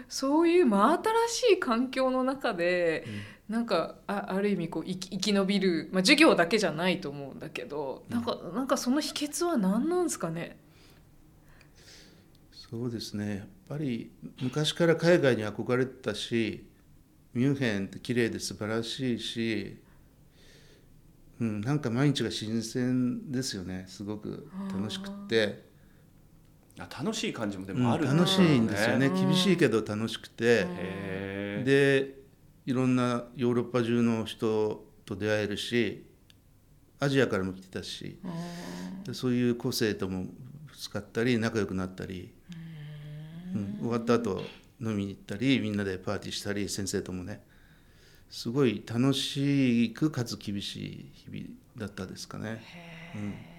[0.07, 3.05] そういう真新しい環境の中で、
[3.49, 10.57] なんかあある意味こう生き生き延びる、まあ、授業だけじゃないと思うんだけどなんかなんかその秘訣は何なんですかね？
[12.69, 13.37] そうですね。
[13.37, 16.67] やっぱり昔から海外に憧れてたし
[17.33, 19.77] ミュンヘンって綺麗で素晴らしいし、
[21.39, 23.85] うん、なんか毎日が新鮮ですよね。
[23.87, 25.63] すごく楽しくって、
[26.79, 29.07] あ楽しい感じもでうんもある楽しいんですよね。
[29.07, 29.15] うん。
[29.15, 30.65] 厳しいけど楽しくて、
[31.63, 32.15] で
[32.65, 36.05] いろんなヨーロッパ中の人と出会えるし
[36.99, 38.19] アジアからも来てたし。
[39.05, 40.31] でそういう個性ともぶ
[40.75, 42.33] つかったり仲良くなったり、
[43.55, 44.41] うん、終わった後
[44.81, 47.41] 飲みに行ったりみんなでパーティーしたり先生ともね。
[48.29, 52.61] すごい楽しくかつ厳しい日々だったですかね。
[53.15, 53.17] う
[53.53, 53.56] ん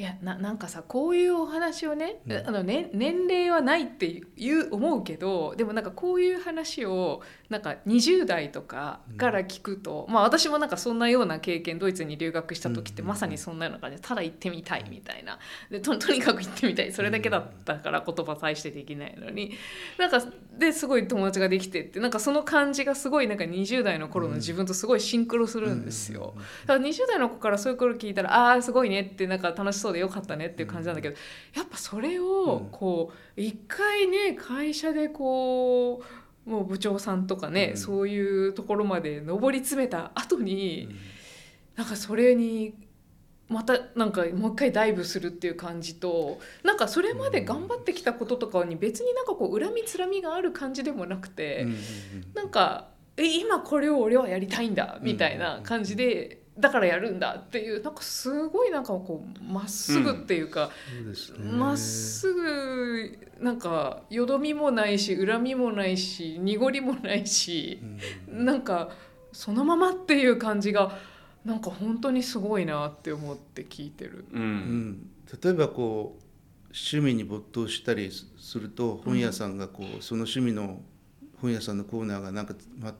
[0.00, 2.48] いやななんかさこういうお話をね、うん。
[2.48, 15.38] あのね年齢はないっていう思うけどでもなんかこういう話をなんか20代とかから聞くと、まあ私もなんかそんなような経験ドイツに留学した時ってうんまさにそんなような感じでただ行ってみたいみたいな。
[15.70, 16.92] でととにかく行ってみたい。
[16.92, 19.52] それだけだったから言葉大してできないのに。
[19.98, 20.22] なんか
[20.56, 26.32] ですごい友達ができてってなんかその感じがすごいなんか20代の頃の自分とすごいシンクロするんですよ。
[26.66, 31.16] だから20代の子からそういう頃聞いたらああーすごいねってなんか楽しそうでよかったねっていう感じなんだけど、
[31.54, 36.02] やっぱそれをこう一回ね会社でこ
[36.46, 37.76] うもう部長さんとかね、うん。
[37.76, 40.88] そういうところまで上り詰めた後に、
[41.76, 42.74] なんかそれに
[43.48, 51.66] またなんかもう一回ダイブするっていう感じとなんかそれまで頑張ってきたこととかに別になんかこう恨みつらみがある感じでもなくて、
[52.34, 67.80] なんかえ今これを俺はやりたいんだみたいな感じで、だからやるんだっていうなんかすごいなんかこうまっすぐっていうかそうですねま、っすぐなんかよどみもないし恨みもないし濁りもないし
[68.28, 68.44] うん。
[68.44, 68.90] なんか
[69.32, 70.98] そのままっていう感じが
[71.44, 74.26] なんか本当にすごいなって思って聞いてる。
[74.32, 74.42] ううん。
[74.42, 75.10] ん、
[75.42, 76.30] 例えばこう
[76.72, 80.80] 趣味に没頭したりすすると本屋さんがこう、その趣味の
[81.40, 82.94] 本屋さんのコーナーがなんか、ま、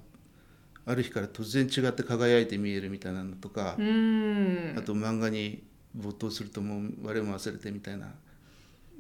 [0.91, 5.63] ある日から突然違って輝いて見えるみたいなのとかう、んあと漫画に
[5.95, 8.09] 没頭するともう我も忘れてみたいな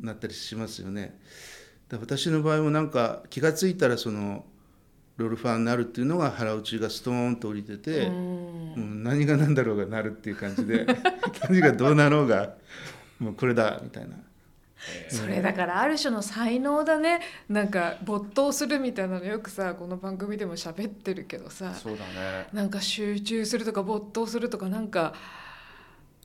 [0.00, 1.18] なったりしますよね。
[1.88, 4.44] だから私の場合もなんか気が付いたらその
[5.16, 10.86] ロールファンになるっていうのが腹落ちがストーンと降りてて、うんうん、何が何だろうがなるっていう感じで
[11.48, 12.54] 何がどうなろうが
[13.18, 14.16] もうこれだみたいな。
[15.08, 17.20] それだからある種の才能だね。
[17.48, 21.74] なんか没頭するみたいなのよくさこの番組でも喋ってるけどさ。
[21.74, 22.48] そうだね。
[22.52, 25.14] なんか集中するとか没頭するとかなんか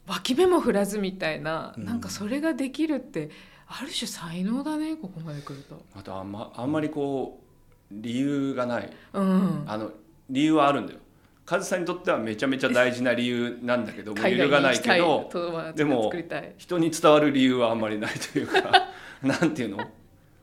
[0.08, 1.86] 脇目も振らずみたいな、うん。
[1.86, 3.30] なんかそれができるって
[3.68, 5.82] ある種才能だねここまで来ると。
[5.96, 7.46] あとあん,、まあんまりこう
[7.92, 8.92] 理由がない。
[9.14, 9.92] うん、あの
[10.30, 11.00] 理由はあるんだよ
[11.46, 15.30] カズさんにとってはめちゃめちゃ大事な理由なんだけども揺るがないけど
[15.76, 16.12] でも。
[16.58, 18.90] 人に伝わる理由はあんまりないというか
[19.22, 19.86] なんていうの？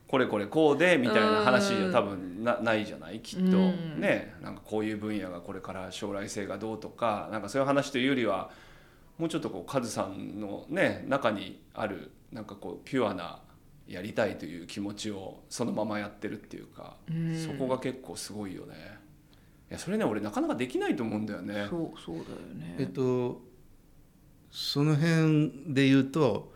[0.07, 3.19] これこれこうでみたいな話じゃ多分なないじゃない？
[3.19, 4.35] きっと、うんね。
[4.41, 8.51] なんかこういう分野がこれから将来性がどうとかなんかそういう話というよりは
[9.17, 13.39] もうちょっとこうカズさんのね中にあるなんかこうピュアな
[13.87, 17.37] やりたいという気持ちをそのままやってるっていうか、うん。
[17.37, 19.02] そこが結構すごいよね
[19.69, 22.75] いやそれね俺なかなかできないと思うんだよねそうそうだよね。
[22.79, 23.41] えっと
[24.51, 26.53] その辺で言うと、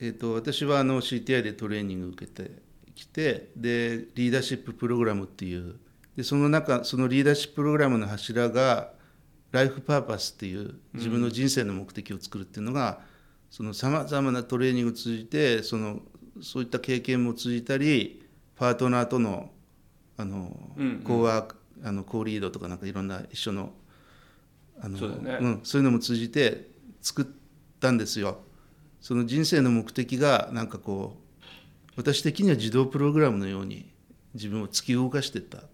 [0.00, 2.62] えっと、私はあの CTI でトレーニング受けて
[2.94, 5.78] きてでリーダーシッププログラムっていう
[6.16, 8.92] でその中そのリーダーシッププログラムの柱が
[9.50, 13.00] ライフパーパスっていう自分の人生の目的を作るっていうのが
[13.74, 16.00] さまざまなトレーニングを通じてその
[16.40, 19.50] そういった経験も通じたりパートナーとの
[20.16, 23.72] あの、うんうんコーワークあのコーリードとかなんかいろんな一緒の
[24.80, 25.38] あのそうね。
[25.40, 26.68] ん、そういうのも通じて
[27.00, 27.26] 作っ
[27.80, 28.40] たんですよ。
[29.00, 33.90] その人生の目的がなんかこう私的には自動プログラムのように
[34.34, 35.64] 自分を突き動かしていった。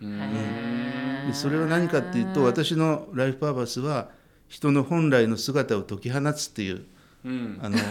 [0.00, 1.26] うん。
[1.28, 4.10] でそれは何かっていうと私のライフパーパスは
[4.48, 6.84] 人の本来の姿を解き放つっていう
[7.24, 7.58] うん。
[7.62, 7.76] あの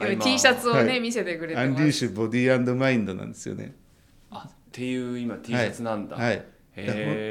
[0.00, 1.00] 今 T シャツをね、はい。
[1.00, 1.84] 見せてくれてアンリます。
[1.84, 3.74] ーシュボディーマインドなんですよね。
[4.70, 6.44] あっていう今 T シャツなんだ、はい、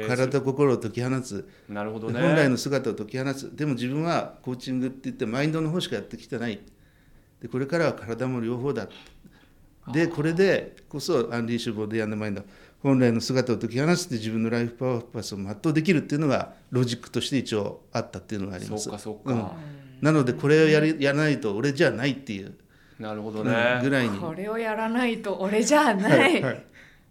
[0.06, 2.20] 体心を解き放つ、なるほどね。
[2.20, 3.56] 本来の姿を解き放つ。
[3.56, 6.60] でも自分はコーチングって言ってマインドの方しかやってきてない。
[7.40, 8.88] でこれからは体も両方だ。
[9.92, 12.42] でこれでこそアンリーシュボディーマインド。
[12.82, 19.46] 本来の姿を解き放つって自分のライフパーパスを全うできるっていうのがロジックとして一応あったっていうのがありますそうかそうか、うん
[20.00, 22.54] なのでこれをやりやらないと俺じゃないっていう、
[22.98, 26.42] なるほどうんね、ぐらいにこれをやらないと俺じゃない。
[26.42, 26.64] はい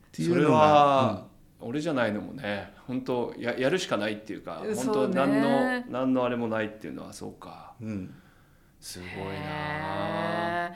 [0.10, 1.28] っていそうれのが、は、
[1.60, 5.16] 俺じゃないのもね本当ややるしかないっていうか本当ね。
[5.16, 7.74] 何の何のあれもないっていうのはそうか。
[7.82, 7.88] うん。
[7.88, 8.16] うん
[8.82, 9.10] すごい
[9.42, 10.72] な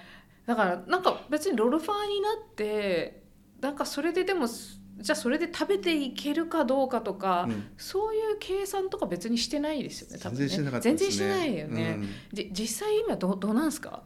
[0.46, 3.24] だからなんか別にロルファーになって
[3.62, 7.68] なんかそれででもじゃあそれで食べていけるかどうかとか、うん。
[7.78, 10.40] そういう計算とか別にしてないですよね多分ね。
[10.40, 11.08] 全然してなかったですね。
[11.08, 12.10] 全然してないよね、うん。
[12.34, 14.04] じ実際今どどうなんですか？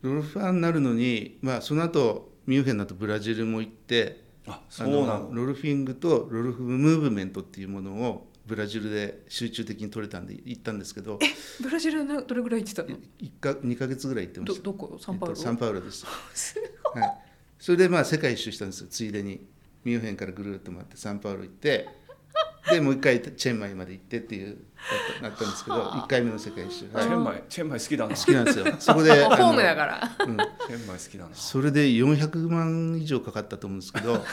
[0.00, 5.30] ロルファーになるのに、まあ、その後ミュンヘンだとブラジルも行ってああそうなの？
[5.32, 11.18] ロルフィングとロルフムーブメントっていうものをブラジルで集中的に取れたんで行ったんですけど
[11.62, 12.98] ブラジルなどれぐらい行ってたの？
[13.18, 14.64] 一か2か月ぐらい行ってまどした。
[14.64, 14.98] どこ？
[15.00, 16.04] サンパウロ、えっとサンパウロです、
[16.94, 17.14] はい、
[17.58, 18.88] それでまあ世界一周したんですよ。
[18.90, 19.46] ついでに
[19.84, 21.88] ミュンヘンからぐるっと回ってサンパウロ行って
[22.70, 24.58] でもう一回チェンマイまで行ってっていう
[25.22, 27.04] なったんですけど1回目の世界一周、はい。
[27.04, 28.16] チェンマイチェンマイ好きだな。
[28.16, 28.66] 好きなんですよ。
[28.78, 30.26] そこで ホームだら、から。
[30.26, 31.30] うん、チェンマイ好きだな。
[31.34, 34.24] それで400万以上かかったと思うんですけど。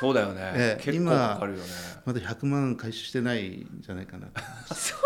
[0.00, 1.64] そうだよね、ええ結構かかるよね。
[2.06, 4.28] まだ100万回収してないんじゃないかな
[4.74, 4.96] そ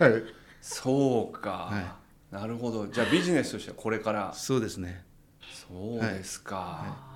[0.00, 0.22] うはい。
[0.60, 1.96] そうか、は
[2.32, 2.88] なるほど。
[2.88, 4.32] じゃあビジネスとしてはこれから。
[4.34, 5.04] そうですね。
[5.70, 7.11] そうですか、い、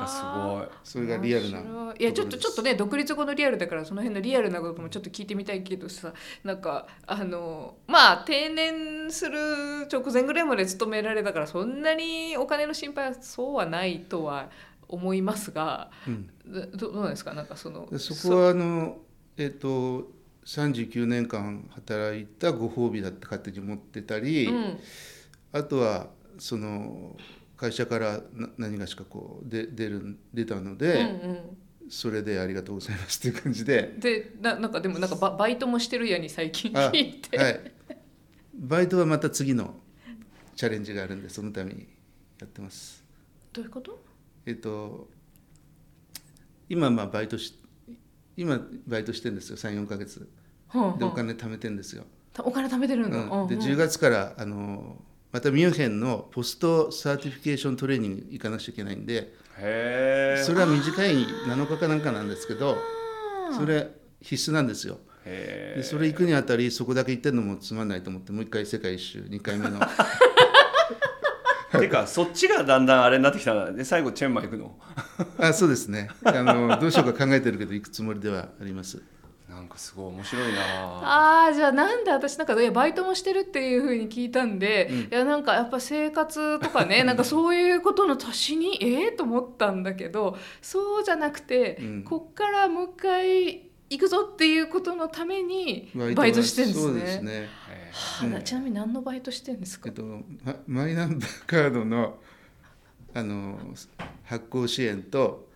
[0.00, 0.68] やすあごい。
[0.84, 1.62] それがリアルない。
[2.00, 6.12] いやちょっとちょっとね独立後のリアルだからその辺のリアルなこともちょっと聞いてみたいけどさ
[6.44, 14.50] なんかあのまあ定年する直前ぐらいまで勤められたからそんなにお金の心配はそうはないとは
[14.88, 16.30] 思いますがうん。
[16.72, 17.34] どどうなんですか？
[17.34, 18.98] なんかそのでそこはあの
[19.36, 20.08] えっ、と
[20.46, 24.78] 39年間働いたご褒美だって勝手に思ってたり、うん。
[25.52, 26.06] あとは
[26.38, 27.16] その
[27.58, 31.58] 会社からな何がしかこうで出る出たのうんで、うん。
[31.90, 37.72] それでありがとうございますっていう感じで、でななんかでもなんかババイトもしてるやに最近あ聞いて、はい、
[38.54, 39.74] バイトはまた次の
[40.54, 41.88] チャレンジがあるんでそのために
[42.38, 43.02] やってます。
[43.54, 43.98] どういうこと？
[44.44, 45.08] えっと
[46.68, 47.58] 今まあバイトし
[48.36, 49.56] 今バイトしてるんですよ。
[49.56, 50.28] 34ヶ月。
[50.98, 52.04] でお金貯めてるんですよ。
[52.40, 53.66] お金貯めてるんだ、うん、でうんうん。
[53.66, 55.02] 10月からあの
[55.32, 62.78] またミュンヘンの post certification training 行かなくちゃいけないんでへえそれは短い7日かなんかなんですけど
[63.56, 64.98] それ必須なんですよ。
[65.24, 69.78] へでそれ行くにあたりそこだけ行ってるのもつまんないと思ってもう一回世界一周2回目の。
[71.74, 74.78] えてかそっちがだんだんあれになってきたなで最後チェンマイ行くの。
[75.38, 76.08] あそうですね。
[76.24, 79.02] あのどうしようか考えてるけど行くつもりではあります
[79.58, 80.58] なんかすごい面白いな。
[81.46, 92.04] あーじゃあなんで私なんかいやバイトもしてるっていう風に聞いたんで、いやなんかやっぱ生活とかねなんかそういうことの足しにええと思ったんだけどそうじゃなくて、うん。
[92.04, 97.00] こっからもう一回行くぞっていうことのためにバイトしてるんですそうね。
[97.00, 97.32] ですね。
[97.32, 97.48] へ
[97.90, 98.42] はあうん。
[98.44, 99.88] ちなみに何のバイトしてるんですか？
[99.88, 99.94] えっ。
[99.94, 100.22] とマ
[100.84, 102.18] マイナンバーカードの
[103.14, 103.58] あの
[104.24, 105.47] 発行支援とは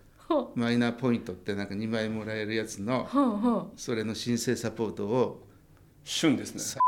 [0.55, 5.45] マイナーポイントってなんか2枚もらえるやつのそれの申請サポートを
[6.03, 6.81] 旬ですね。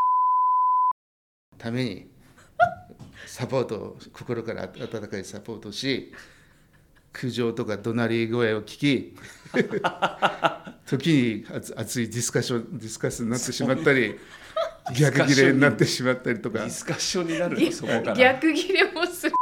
[1.57, 2.07] ために
[3.25, 6.11] サポートを心から温かいサポートをし
[7.11, 9.15] 苦情とか怒鳴り声を聞き
[10.85, 14.19] 時に熱熱いディスカッションディスカスになってしまったり
[14.93, 16.59] 逆切れになってしまったりとか。
[16.59, 18.13] ディスカッションになるいのそこから。
[18.13, 19.35] 逆切れもする。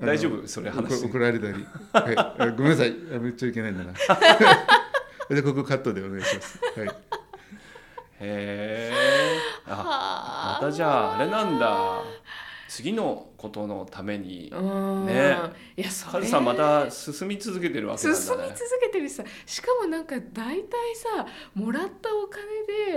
[0.00, 0.46] 大丈夫？
[0.46, 1.02] それ話。
[1.02, 2.94] 怒怒られたり、はい、あごめんなさい。
[3.14, 3.92] あめっちゃいけないんだな。
[5.34, 6.92] でここカットでお願いします、はい、へ
[8.20, 8.92] え
[9.66, 12.00] またじゃああれなんだ
[12.68, 15.06] 次のことのためにうん。
[15.06, 15.36] ね。
[15.76, 16.26] いやそれ。
[16.26, 18.14] さんまた進み続けてるわけだね。
[18.18, 18.36] み続
[18.80, 19.24] けてるしさ。
[19.44, 22.44] しかもなんか大体さもらったお金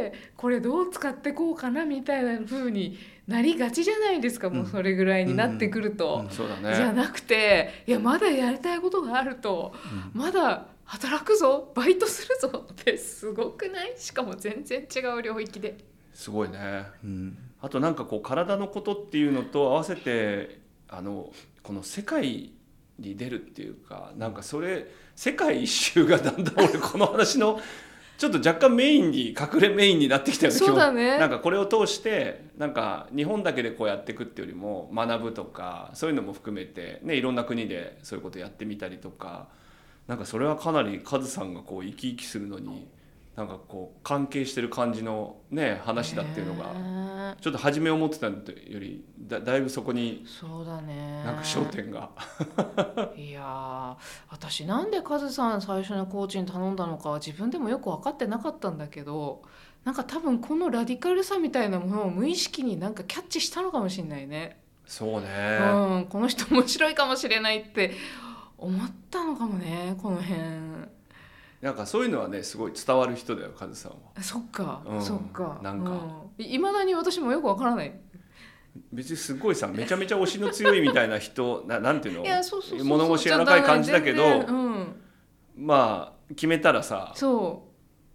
[0.01, 2.97] でこれどう使ってこうかなみたいな風に
[3.27, 9.73] なりがちじゃないですか、もうそれぐらいになってくると、じゃなくていやまだやりたいことがあると、
[10.13, 13.93] まだ働くぞバイトするぞってすごくない？
[13.97, 15.77] しかも全然違う領域で。
[16.11, 16.85] すごいね。
[17.03, 21.31] うんあとなんかこう体のことっていうのと合わせてあの
[21.63, 22.51] この世界
[22.97, 27.59] に出るっていうかなんかそれ世界一周がだんだん俺この話の
[28.17, 31.17] ちょっと若干メインに隠れメインになってきたよねそうだね。
[31.17, 39.47] なんかこれを通してなんか日本だけでこうやっていくっていうよりも学ぶとかそういうのも含めて、ね、いろんな国でそういうことやってみたりとか
[40.07, 42.89] なんかそれはかなりカズさんがこう生き生きするのに
[43.39, 46.73] なんかこう関係してる感じのね話だっていうのが。
[46.73, 47.09] ね
[47.39, 51.23] ちょっと初め思ってたのよりだだいぶそこにそうだね。
[51.23, 52.09] なんか焦点が、
[53.15, 53.95] いやー
[54.29, 59.43] 私なんでカズさん最初のコーチに頼んだのかは自分でもよく分かってなかったんだけど
[59.85, 67.93] なんか多分このラディカルさみたいなものを無意識になんかキャッチしたのかもしれないね、そうね、うん、この人面白いかもしれないって
[68.57, 70.39] 思ったのかもねこの辺
[71.61, 74.23] なんかそういうのはねすごい伝わる人だよカズさんは。
[74.23, 75.59] そっか、うんそっか。
[75.61, 75.91] なんか。
[76.37, 77.93] いま、未だに私もよく分からない。
[78.93, 82.23] 別にすごいさめちゃめちゃ推しの強いみたいな人 ななんていうの？
[82.23, 85.01] いやそうそう物腰柔らかい感じだけどうん、
[85.57, 87.68] まあ決めたらさそ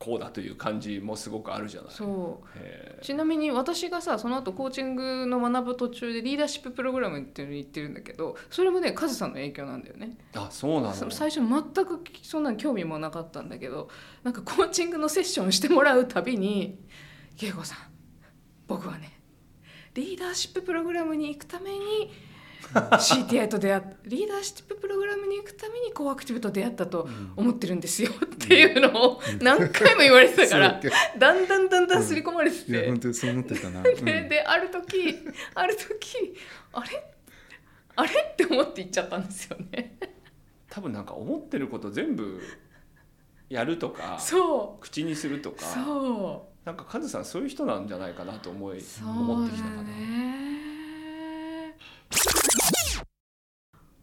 [0.05, 1.95] こうだという感じもすごくあるじゃなうい。
[1.95, 2.49] そう。
[2.59, 10.19] へちなみに私がさその後コーチングの学ぶ途中でリーダーシッププログラムっていうのに行ってるんだけどそれもねカズさんの影響なんだよね。
[10.33, 10.95] ーあそうなの？
[10.95, 13.89] そ最初全くそんな興味もなかったんだけど
[14.23, 16.79] なんかコーチングのセッションしてもらうたびに
[17.41, 17.79] 「恵子さん
[18.67, 19.21] 僕はね
[19.95, 22.11] リーダーシッププログラムに行くために
[22.73, 28.11] CTI と出会っリーダーシッププログラムに行くためにコーアクティブと出会ったと思ってるんですよ。
[28.25, 30.81] っていうのを何回も言われてたから。
[31.19, 32.87] だんだんだんだん刷り込まれてて。
[32.87, 34.05] 本当にそう思ってたな、でうん。
[34.05, 35.19] である時
[35.55, 36.37] ある時
[36.73, 37.05] あれ？
[37.97, 38.11] あれ？
[38.33, 39.99] って思って行っちゃったんですよね。
[40.69, 42.41] 多分なんか思ってること全部
[43.49, 45.65] やるとかそ口にするとうか。
[45.65, 49.85] そなんかカズさんそういう人なんじゃないかなと思い思ってきたかな。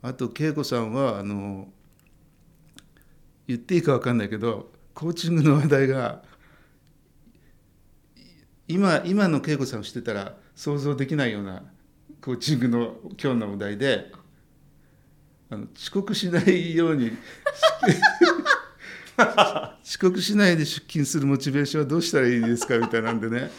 [0.04, 1.68] あと恵子さんはあの
[3.48, 6.24] 言っていいか分かんないけどコーチングの話題が
[8.68, 11.64] 今今の恵子さんをしてたら想像できないような
[12.22, 14.12] コーチングの今日のお題で
[15.50, 17.12] あの遅刻しないように
[19.84, 23.52] 遅刻しないで出勤するモチベーションはどうしたらいいですかみたいなんでね。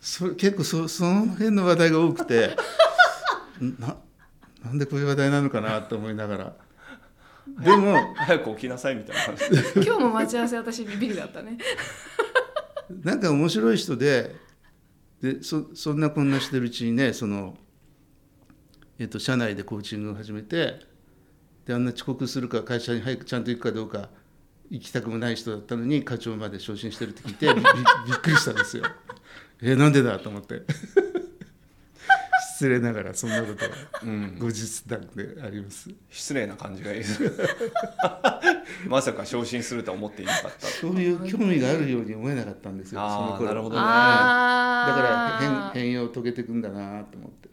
[0.00, 2.56] そ結構そその辺の話題が多くて。
[3.60, 3.96] な
[4.64, 6.56] なんでこういう話題なのかなと思いながら。
[7.60, 9.44] でも早く起きなさいみたいな感じ
[9.86, 11.58] 今日も待ち合わせ私ビビりだったね。
[13.02, 14.34] なんか面白い人で
[15.20, 17.58] でそそんなこんなしてるうちにねその、
[18.98, 20.80] えっと社内でコーチングを始めて
[21.66, 24.08] であんな遅刻するか会社に早くちゃんと行くかどうか
[24.70, 28.84] 行きたくもない人だったのに課長まで昇進してるって聞いてびびびっくりしたんですよ。
[29.60, 30.62] えなんでだと思って
[32.54, 33.70] 失礼ながらそんなことは
[34.04, 34.36] うん。
[34.38, 35.90] 後日談であります？
[36.08, 37.20] 失礼な感じがいいです。
[38.86, 40.66] まさか昇進するとは思っていなかった。
[40.66, 43.00] そういう興味があるように思えなかったんですよ。
[43.00, 43.46] その頃。
[43.46, 43.82] なるほどね。
[43.84, 47.48] あだからー変変容を遂げていくんだなと思って。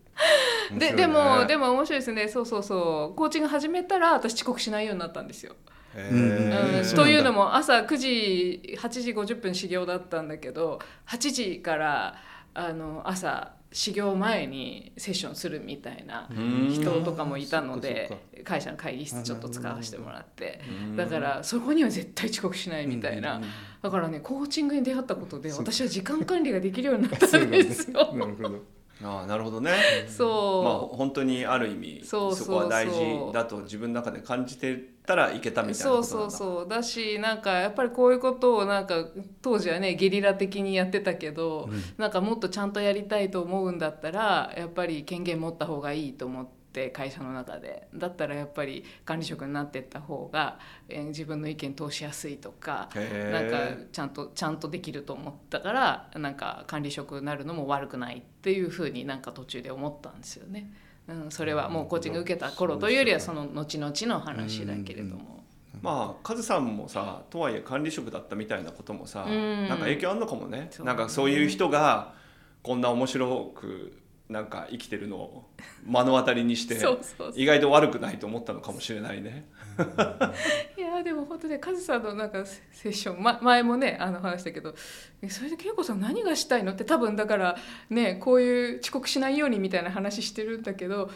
[0.78, 2.28] ででもでもも面白いですね。
[2.28, 3.16] そうそうそう。
[3.16, 5.56] コーチング始めたら私遅刻しないようになったんですよ。
[5.95, 6.52] うん
[6.95, 12.16] というのも朝9時8時50分始業だったんだけど8時から
[12.54, 16.30] あの朝始業前にセッションするみたいな
[16.69, 18.09] 人とかもいたので
[18.43, 20.61] か会社の会議室ちょっと使わせてもらって。
[20.67, 20.95] うん。
[20.95, 23.41] だからそこには絶対遅刻しないみたいな。
[23.82, 27.99] だからねコーチングに出会ったことで私は時間管理ができるようになったんですよ。
[29.03, 29.72] ああなるほどね。
[30.07, 39.08] そう、まあ本当にある意味そこは大事だと自分の中で感じてたらいけたみたいなそうそうそうだしなんかやっぱりこういうことをなんか
[39.41, 52.89] 当時はねゲリラ的にやってたけど、なんかもっとちゃんとやりたいと思うんだったらやっぱり権限持った方がいいと思って会社の中でだったらやっぱり管理職になってった方が、えー自分の意見通しやすいとか。
[52.95, 60.72] へなんーかちゃんとちゃんとできると思ったからなんか管理職になるのも悪くないっていうふうになんか途中で思ったんですよね。
[61.12, 65.41] うん、それはもうコーチング受けた頃というよりはその後々の話だけれども。
[65.82, 69.68] まあカズさんもさとはいえ管理職だったみたいなこともさ、うん。
[69.68, 70.68] なんか影響あんのかもね。
[70.72, 72.14] そうなんかそういう人が
[72.62, 74.01] こんな面白く
[74.32, 75.43] なんか生きてるのを
[75.86, 76.79] 目の当たりにして
[77.36, 79.45] 意外と悪くないと思ったのかもしれないね。
[80.77, 84.73] いやでも本当ねカズさんのなんかセセッション、ま、前もねあの話したけど
[85.21, 86.71] えそれで恵子さん何がしたいの？
[86.71, 87.57] って多分だから
[87.89, 91.09] ねこういう遅刻しないようにみたいな話してるんだけど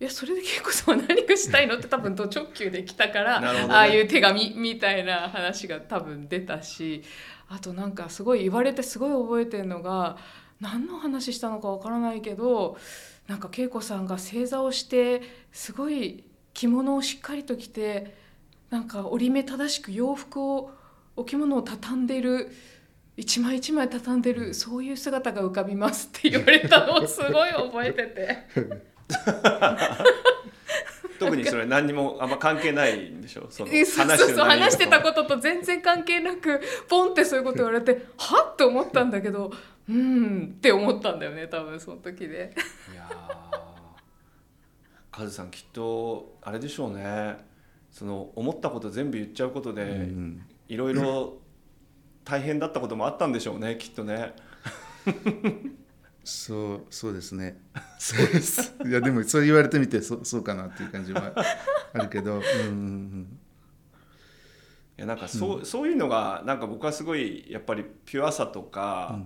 [0.00, 1.76] いやそれで恵子さんは何がしたいの？
[1.76, 3.46] って多分ド直球で来たから、 ね。
[3.68, 7.02] ああいう手紙みたいな話が多分出たし
[7.48, 10.16] あとなんかすごい言われてすごい覚えてるのが
[10.60, 12.76] 何の話したのかわからないけど
[13.26, 18.14] なんか恵子さんが正座をしてすごい着物をしっかりと着て
[18.70, 20.70] なんか折り目正しく洋服を
[21.16, 22.50] お着物を畳んでる
[23.16, 28.38] 一枚一枚畳んでるそういう姿が浮かびますって言われたのをすごい覚えてて。
[31.18, 38.56] 特にそれ何にもあんま関係ないんでしょその話してるそうそう内容話してたことと全然関係なくポンってそういうこと言われてはっ？
[38.56, 39.52] と思ったんだけど
[39.88, 42.54] うんって思ったんだよね多分その時で。
[42.92, 43.54] いやー
[45.10, 47.36] カズさんきっとあれでしょうね
[47.90, 51.34] その思ったこと全部言っちゃうことで、うんいろいろ
[52.24, 54.32] 大変だったこともあったんでしょうねきっとね。
[56.24, 57.60] そうそうですね。
[57.98, 58.74] そうです。
[58.84, 61.34] いやでもそう言われてみてそそうかなっていう感じは
[61.92, 63.38] あるけど、うんうん
[64.96, 69.20] いやなんかそう,、そういうのがなんか僕はすごいやっぱりピュアさとか、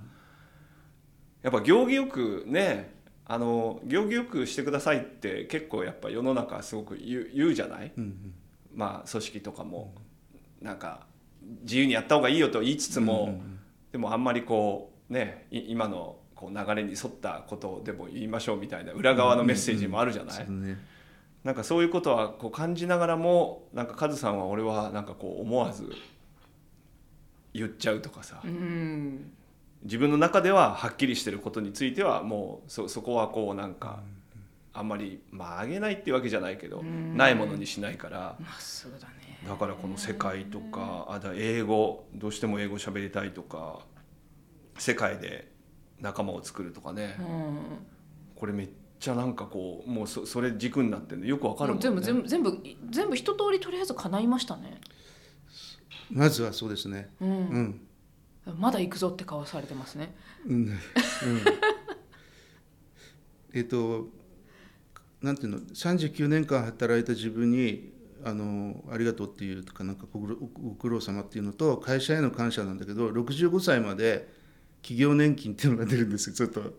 [1.43, 2.95] やっぱ行儀よくね
[3.26, 8.34] あの行儀よくしてくださいって結構やっぱ世の中すごく言う言うじゃない、うんうん。
[8.74, 9.95] まあ組織とかも、
[10.61, 11.07] なんか
[11.62, 13.59] 自由にやった方がいいよと言いつつも、うんうん
[13.91, 20.76] でもあんまりこうねい今のこう流れに沿ったことでも言いましょうみたいな裏側のメッセージもあるじゃない、そうね。
[21.43, 25.91] なんかそういうことはこう感じながらもなんかカズさんは俺はなんかこう思わず
[27.55, 29.32] 言っちゃうとかさ、うん
[29.84, 34.00] 自分の中でははっきりしてることについてはもうそそこはこうなんか
[34.72, 43.80] あんまりまあ上げないっていうわけじゃないけど、うんないものにしないからまっすぐだねだからこの世界とかあだ英語どうしても英語喋りたいとか
[44.78, 45.50] 世界で
[46.00, 47.58] 仲間を作るとかね、うん
[48.36, 48.68] これめっ
[49.00, 51.82] ちゃなんかこうもうそそれ軸になってるのよくわかるもんね。
[51.82, 54.80] 全部全部全部全部一通りとりあえず叶いましたね。
[56.08, 57.10] まずはそうですね。
[57.20, 57.80] うんうん。
[58.57, 60.14] まだ行くぞって顔されてますね。
[60.46, 60.55] うん。
[60.55, 60.78] うん。
[63.55, 64.09] えっと
[65.22, 67.92] なんていうの？39年間働いた自分に
[68.24, 70.20] あのありがとうっていうかなんかご
[70.74, 74.28] 苦労様っていうのと会社への感謝なんだけど65歳まで
[74.82, 76.36] 企業年金っていうのが出るんですよ。
[76.36, 76.74] ちょっと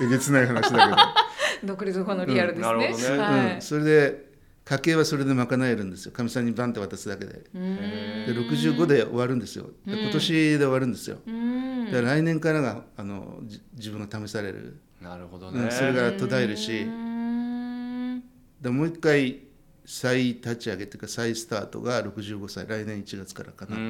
[0.00, 1.14] えげつない話だ
[1.64, 2.74] 独立後のリアルですね。
[2.74, 2.78] うん。
[2.78, 3.02] ねはいけ
[3.48, 4.31] ど、うん、それで
[4.72, 6.12] 家計はそれで賄えるんですよ。
[6.12, 7.32] かみさんにバンって渡すだけで。
[7.32, 9.66] でへ65で終わるんですよ。
[9.84, 11.18] で今年で終わるんですよ。
[11.26, 11.84] うん。
[11.86, 15.64] だから来年からがあのじ自分が試される、なるほどね。
[15.64, 16.84] うんそれが途絶えるし。
[16.84, 18.22] うん。
[18.62, 19.40] でもう一回
[19.84, 22.66] 再立ち上げっていうか再スタートが65歳。
[22.66, 23.82] 来年1月からかなと、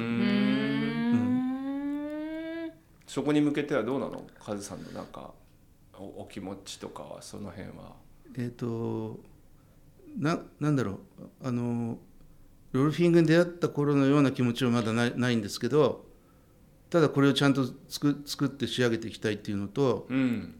[3.07, 4.25] そこに向けてはどうなの？
[4.43, 5.31] カズさんのなんか
[5.97, 7.93] おお気持ちとかはその辺は。
[8.37, 9.21] えっ、と
[10.17, 10.97] ななんだろう
[11.43, 11.97] あの
[12.71, 16.05] ロルフィングに出会った頃のような気持ちはまだないないんですけど
[16.89, 20.55] ただこれをちゃんと作作って仕上げていきたいっていうのとうん。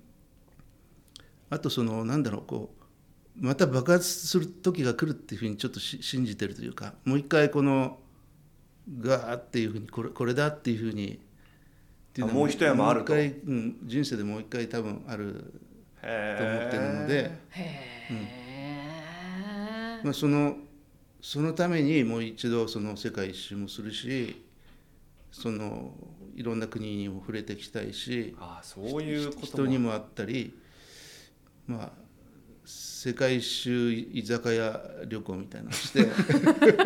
[1.53, 2.73] あとそのなんだろうこ
[3.39, 7.99] うまた爆発する時が来るっていうふうにちょっとし信じてるというかもう一回この
[8.99, 11.17] ガーっていうふうにこれこれだっていうふうにっ
[12.13, 13.13] ていうのはあもう一山あると。
[13.13, 15.53] もう一回、うん、人生でもう一回多分ある
[16.01, 17.15] へと思ってるので
[17.51, 18.42] へえ
[20.03, 20.57] まあ、その
[21.21, 24.43] そのためにもう一度その世界一周もするし
[25.31, 25.93] その
[26.35, 30.53] いろんな国にも触れていきたいしあそういうこと人にも会ったり
[31.65, 31.89] まあ
[32.65, 36.07] 世界一周居酒屋旅行みたいなのをして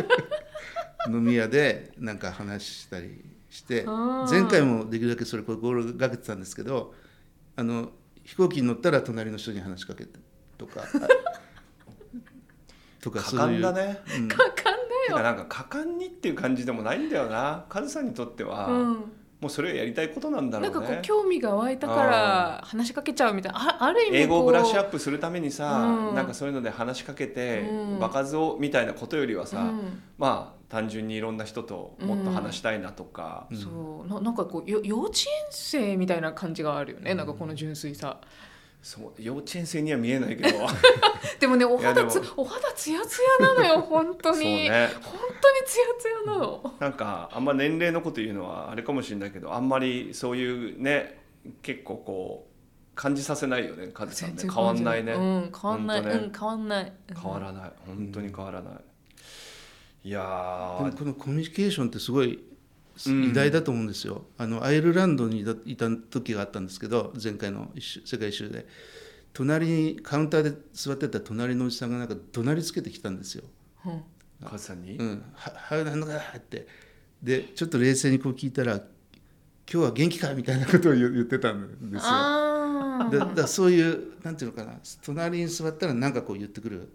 [1.10, 3.86] 飲み屋でなんか話したりして
[4.30, 6.94] 前回もできるだけそれ心がけてたんですけど
[7.56, 7.92] あの
[8.24, 10.20] 飛行機に乗ったら隣の人に話しかけて
[10.58, 10.84] とか
[13.10, 13.60] とか果そういう。
[13.60, 14.28] 敢だねうん。
[14.28, 14.62] かかんて
[15.08, 15.18] だよ。
[15.18, 17.66] かなんか果敢にっていう感じでもないんだよな。
[17.70, 18.94] カズさんにとっては、うん。
[19.40, 20.80] もうそれをやりたいことなんだろうんね。
[20.80, 23.60] なかこう興味が湧いたから話しかけちゃうみたいな。
[23.60, 25.78] あある意味英語をブラッシュアップするためにさ、
[26.10, 26.16] うん。
[26.16, 28.00] なんかそういうので話しかけて、うん。
[28.00, 30.02] 場数をみたいなことよりはさ、うん。
[30.18, 34.10] まあ単純にいろんな人ともっと話したいなとか、うんそう。
[34.10, 38.20] ななんかこうよ幼稚園生みたいな感じがあるよね、なんかこの純粋さ
[38.82, 40.60] そう幼稚園生には見えないけど。
[41.40, 44.90] でもねお肌つお肌ツヤツヤなのよ 本当そうに、ね。
[45.02, 46.76] 本当にツヤツヤなの。
[46.80, 51.22] なんかあんま年齢のこと言うのはあれかもしれないけどあんまりそういうね
[51.62, 54.44] 結構こう感じさせないよねカズさんね。
[54.44, 56.12] 変わんないね、うん変わんない、ね。
[56.12, 56.94] うん変わんない。
[57.22, 57.72] 変わらない。
[57.86, 58.74] 本当に変わらない、
[60.04, 60.86] いやー。
[60.86, 62.57] でもこのコミュニケーションってすごいうん
[63.06, 68.68] 偉大だと思うんですよ、あのアイルランドにいた時があったんですけど前回の一周世界一周で。
[69.34, 73.44] 隣にカウンターで座ってた隣のおじさんがなんか怒鳴りつけてきたんですよ。
[73.86, 74.04] うん。
[74.44, 76.68] カズさんに、うん、ははなんだかって。
[77.22, 78.86] でちょっと冷静にこう聞いたら「今
[79.68, 82.10] 日は元気か?」みたいなことを言言ってたんですよ。
[82.10, 84.80] あだだからそういうなんていうのかな。
[85.04, 86.90] 隣に座ったらなんかこう言ってくる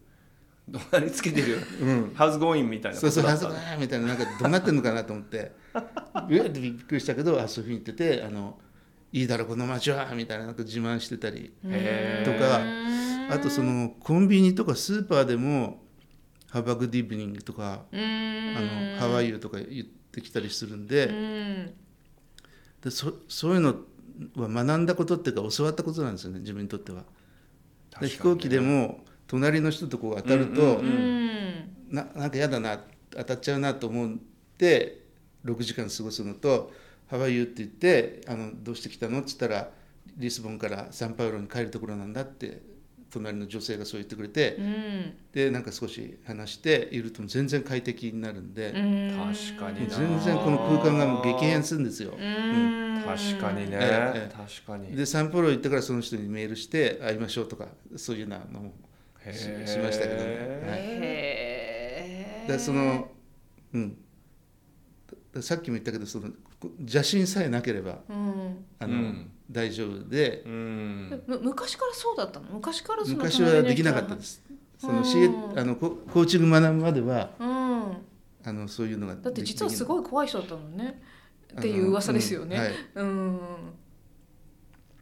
[0.68, 1.58] 怒鳴りつけてる？
[1.80, 2.12] うん。
[2.14, 5.52] ハウスゴーインみたいなこそうそう「はずとだったかみたいななんかどうなってんのかなと思って。
[6.28, 8.58] びっくりしたけどあそういうふうに言ってて「あの
[9.12, 11.52] いいだろこの街は」みたいななんか自慢してたり。
[12.24, 12.60] とか
[13.30, 15.82] あとそのコンビニとかスーパーでも
[16.50, 18.00] 「ハバグディブニング」とか「うん。
[18.00, 21.06] あのハワイユー」とか言ってきたりするんで。
[21.06, 21.74] うん。
[22.82, 23.76] でそそういうの
[24.36, 27.04] は学んだことっていうか教わったことなんですよね自分にとっては。
[28.00, 31.42] で飛行機でも隣の人とこう当たると、うんうん
[31.88, 32.80] ななんか嫌だな
[33.10, 34.18] 当たっちゃうなと思っ
[34.56, 35.02] て
[35.44, 36.72] 6時間過ごすのと
[37.06, 39.70] 「ハワイユー」って言ってあの「どうして来たの?」って言ったら
[40.16, 42.62] 「リスボンからサンパウロに帰るところなんだ」って
[43.10, 45.14] 隣の女性がそう言ってくれて、うん。
[45.32, 49.34] でなんか少し話していると全然快適になるんで、うん。
[49.34, 49.94] 確かにな。
[49.94, 52.12] 全然この空間がもう激変するんですよ。
[52.12, 53.02] うん。
[53.04, 54.96] 確かにね、ええ確かに。
[54.96, 58.72] でサンパウロ行ってからその人にメールして会いましょうとかそういうようなのも
[59.30, 59.38] し
[59.72, 60.62] しましたけどね。
[60.66, 60.80] はい。
[60.80, 62.48] へー。
[62.48, 63.08] でその
[63.72, 63.96] うん。
[65.32, 68.64] ださっきも言ったけどそのこ邪心さえなければうん。
[68.78, 69.30] あの、うん。
[69.50, 71.22] 大丈夫でうん。
[71.26, 72.46] む昔からそうだったの？
[72.52, 74.42] 昔からその昔はできなかったです。
[74.78, 75.02] その
[75.56, 77.96] あのココーチング学ぶまではうん。
[78.44, 79.86] あのそういうのがだって実はすい。
[79.86, 81.00] ごい怖い人だったのね。
[81.52, 82.58] っていう噂ですよね。
[82.58, 83.38] はい、うん。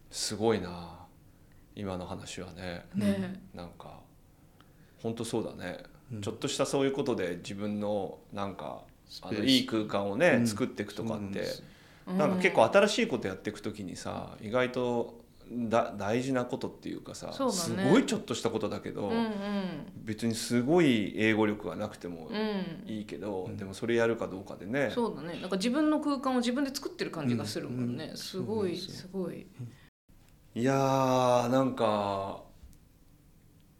[0.09, 0.99] すごいな。
[1.73, 2.85] 今の話はね。
[2.93, 3.41] ね。
[3.53, 4.00] なんか
[5.01, 5.83] 本当そうだね、
[6.13, 6.21] うん。
[6.21, 8.81] ちょっとしたそういうことで自分のなんか
[9.21, 10.47] あのいい空間をね、うん。
[10.47, 11.61] 作っていくとかってそ
[12.07, 15.21] うなんなんか結構新しいことやっていくときにさ意外と
[15.53, 17.51] だ大事なことっていうかさね。
[17.51, 19.31] すごいちょっとしたことだけど、うんうん。
[19.95, 22.89] 別にすごい英語力がなくてもうん。
[22.89, 23.57] いいけど、うん。
[23.57, 24.91] でもそれやるかどうかでね。
[24.95, 25.39] そうだね。
[25.41, 28.17] なんか自分の空間を自分で作ってる感じがするもんね、うん。
[28.17, 28.93] すごいそうなん。
[28.93, 29.45] ですよすごい。
[30.53, 32.43] いやーなんか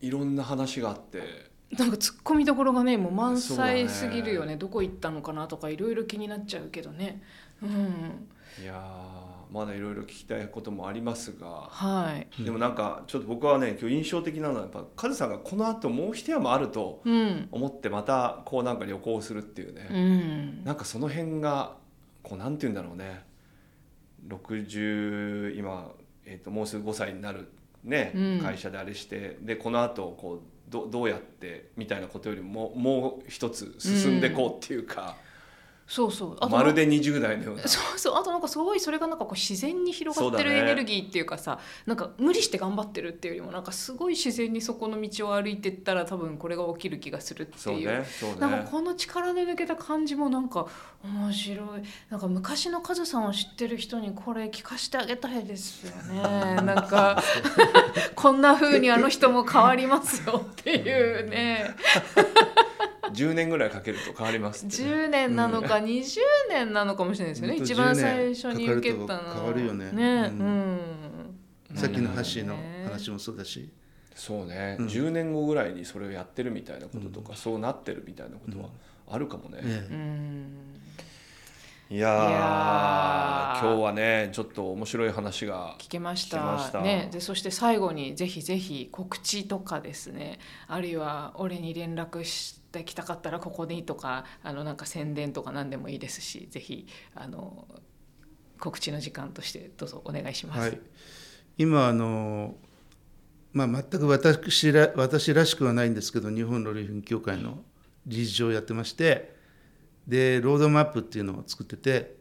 [0.01, 1.49] いろんな話があって。
[1.77, 4.57] なんか突っ込みどころがねもう満載すぎるよね。
[4.57, 7.21] どこ行ったのかなとかいろいろ気になっちゃうけどね。
[7.63, 8.27] うん。
[8.61, 11.47] いやーまだいろいろ聞きたいこともありますが。
[11.69, 12.43] はい。
[12.43, 17.47] でもなんかちょっと僕はね今日印象的なのはやっぱカズさんがこの後もう一山あるとうん。
[17.51, 20.63] 思ってまたこうなんか旅行するっていううね、ん。
[20.65, 21.77] なんかその辺が
[22.21, 23.23] こうなんて言うんだろうね。
[24.27, 25.91] 60今、
[26.25, 27.49] えー、ともうすぐ5歳になる、
[27.83, 28.39] ねうん。
[28.39, 35.17] 会社であれしてでこの後こうどどうやってみたいなことよりももう一つ進んでこうっていうか、
[35.91, 36.37] そうそう。
[36.39, 37.67] あとまるで20代のような。
[37.67, 38.15] そうそう。
[38.15, 47.89] あとなんかすごいそれがなんかこう自然に広がってるエネルギーっていうかさなんか無理して頑張ってるっていうよりもなんかすごい自然にそこの道を歩いてったら多分これが起きる気がするっていう。
[47.89, 50.65] ねそうなんかねこの力で抜けた感じもなんか
[51.03, 51.81] 面白い。
[52.09, 56.21] なんか昔のカズさんを知ってる人にこれ聞かしてあげたいですよね。
[56.63, 57.21] なんか
[58.15, 61.75] こんな風にあの人も変わりますよっていうね
[63.13, 66.17] 10年ぐらいかけると変わりますってね、10年なのか20
[66.49, 67.65] 年なのかもしれないですよね、ほん。
[67.65, 69.91] と一番10年最初に受けたの変わるよね。
[69.91, 70.75] ねううん。
[70.75, 70.79] ん、
[71.75, 73.69] さっきのハッシーのね話もそうだし、
[74.15, 74.87] そうね、うん。
[74.87, 78.69] 10年後ぐらいにそれをやってるみたいなこととか、そうなってるみたいなことは
[79.09, 79.59] あるかもね、
[81.89, 86.37] いや今日はねちょっと面白い話が聞けました。
[86.37, 86.81] 聞けました。
[86.81, 90.39] ね、でそして最後にぜひぜひ告知とかですね。
[90.69, 97.67] あるいは俺に連絡してきたかったらここにとかあのなんか宣伝とか何でもいいですしぜひあの
[98.59, 100.59] 告知の時間としてどうぞお願いします。
[100.59, 100.79] はい、
[101.57, 102.55] 今あの、
[103.53, 107.63] まあ、全く私ら私らしくはないんですけど日本ロリフィン協会の
[108.05, 109.35] 理事長をやってまして
[110.07, 112.15] でロードマップっていうのを作ってて、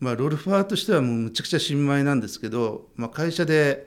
[0.00, 3.86] まあ、ロルファーとしてはもうむちゃくちゃ新米なんですけど、まあ、会社で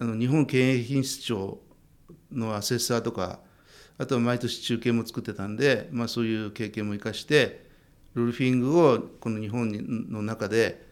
[0.00, 1.60] あの日本経営品質庁
[2.30, 3.40] のアセッサーとか
[3.98, 7.66] あとは毎年中継も作ってたんで、まあ、そういう経験も生かして
[8.14, 9.70] ロルフィングをこの日本
[10.10, 10.88] の中で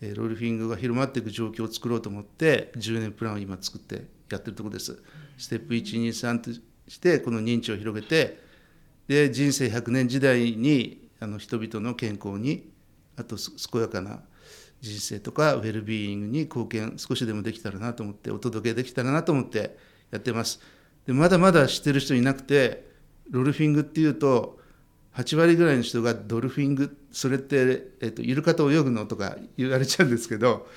[0.00, 5.02] えロルフィングが広まっていく状況を作ろうと思って10年プランを今作ってやってるところです。
[5.36, 6.50] ステップ123と
[6.88, 8.38] してこの認知を広げて
[9.08, 12.70] で人生100年時代にあの人々の健康に
[13.16, 14.20] あと健やかな
[14.80, 19.76] 人生とかウェルビーイングに貢献少しでもできたらなと思ってお届けできたらなと思って
[20.10, 20.60] やってます。
[21.10, 22.86] でまだまだ知ってる人いなくて
[23.30, 24.60] ロルフィングっていうと
[25.16, 30.68] 8割ぐらいの人がドルフィングそれって、えっと、イルカと泳ぐのとか言われちゃうんですけど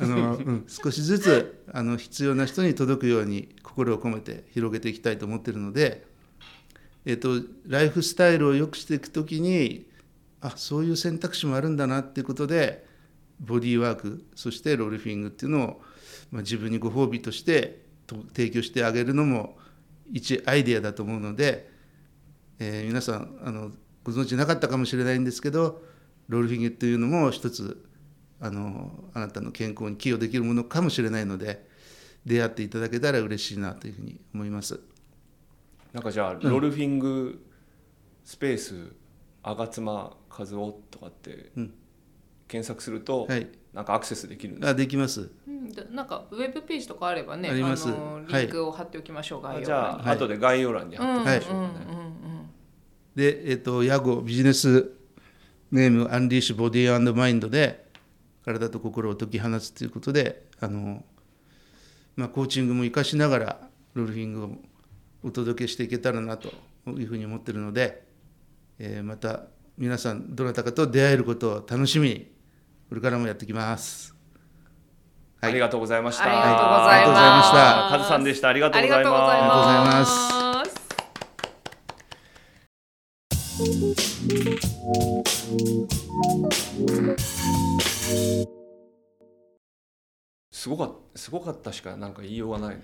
[0.00, 6.06] あの、うん、少しずつあの必要な人に届くように心を込めて広げていきたいと思ってるので、
[7.04, 7.30] えっと、
[7.66, 9.84] ライフスタイルを良くしていくときに
[10.40, 12.86] あそういう選択肢もあるんだなっていうことで
[13.40, 15.82] ボディーワークそしてロルフィングっていうのを、
[16.30, 17.89] まあ、自分にご褒美として
[18.34, 19.58] 提供してあげるのも
[20.12, 21.70] 一アイデアだと思うので。
[22.60, 23.72] えー皆さんあの
[24.04, 25.82] ご存知なかったかもしれないんですけど
[26.28, 27.84] ロールフィングっていうのも一つ
[28.38, 31.66] あのあなたの健康に寄与できるものかもしれないので
[32.24, 34.78] 出会っていただけたら嬉しいなというふうに思います。
[35.92, 37.44] なんかじゃあ、ロルフィング
[38.24, 38.92] スペース
[39.42, 41.74] 吾妻和夫とかってうん
[42.46, 45.30] 検索すると、はい、なんかアクセスできるんですあできます。
[45.46, 47.88] うんでなんかウェブページとかあればねあります。
[47.88, 49.66] のリンクを貼っておきましょう、概要欄に。
[49.66, 50.16] じゃあ、はい。
[50.16, 52.10] 後で概要欄に貼っておきましょうかね、うんうんうん
[53.14, 54.92] で、えっと、ヤゴビジネス
[55.70, 57.86] ネームアンリッシュボディーマインドで
[58.44, 61.04] 体と心を解き放つということであの、
[62.16, 64.50] まあ、コーチングも生かしながらロールフィングを
[65.22, 66.48] お届けしていけたらなと
[66.88, 68.04] いうふうに思ってるので、
[68.78, 69.44] えーまた
[69.76, 72.30] 皆さんどなたかと出会えることを楽しみに
[72.90, 74.16] これからもやっていきます。
[75.40, 76.24] はいありがとうございました。
[76.24, 78.48] ありがとうございましたカズさんでした。
[78.48, 79.08] ありがとあうございます。
[79.08, 80.40] ありがとうございまます。
[90.50, 92.82] すごかったすごかったしかなんか言いようがないね。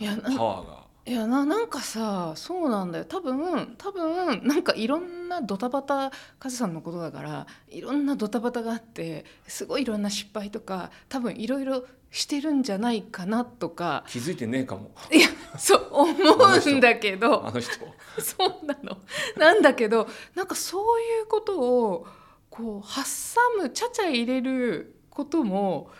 [0.00, 0.91] いパワーが。
[1.04, 14.92] いやななんかさそうなんだよ多分多分なんかいろんなドタバタカズさんのことだからいろんなドタバタがあってすごいいろんな失敗とか多分いろいろしてるんじゃないかなとか気づいてねえかも。
[15.10, 15.28] いや
[15.58, 17.72] そう思うんだけどあの人。
[18.20, 18.98] そうなの。
[19.36, 22.06] なんだけどなんかそういうことを
[22.48, 25.90] こう挟むちゃちゃ入れることも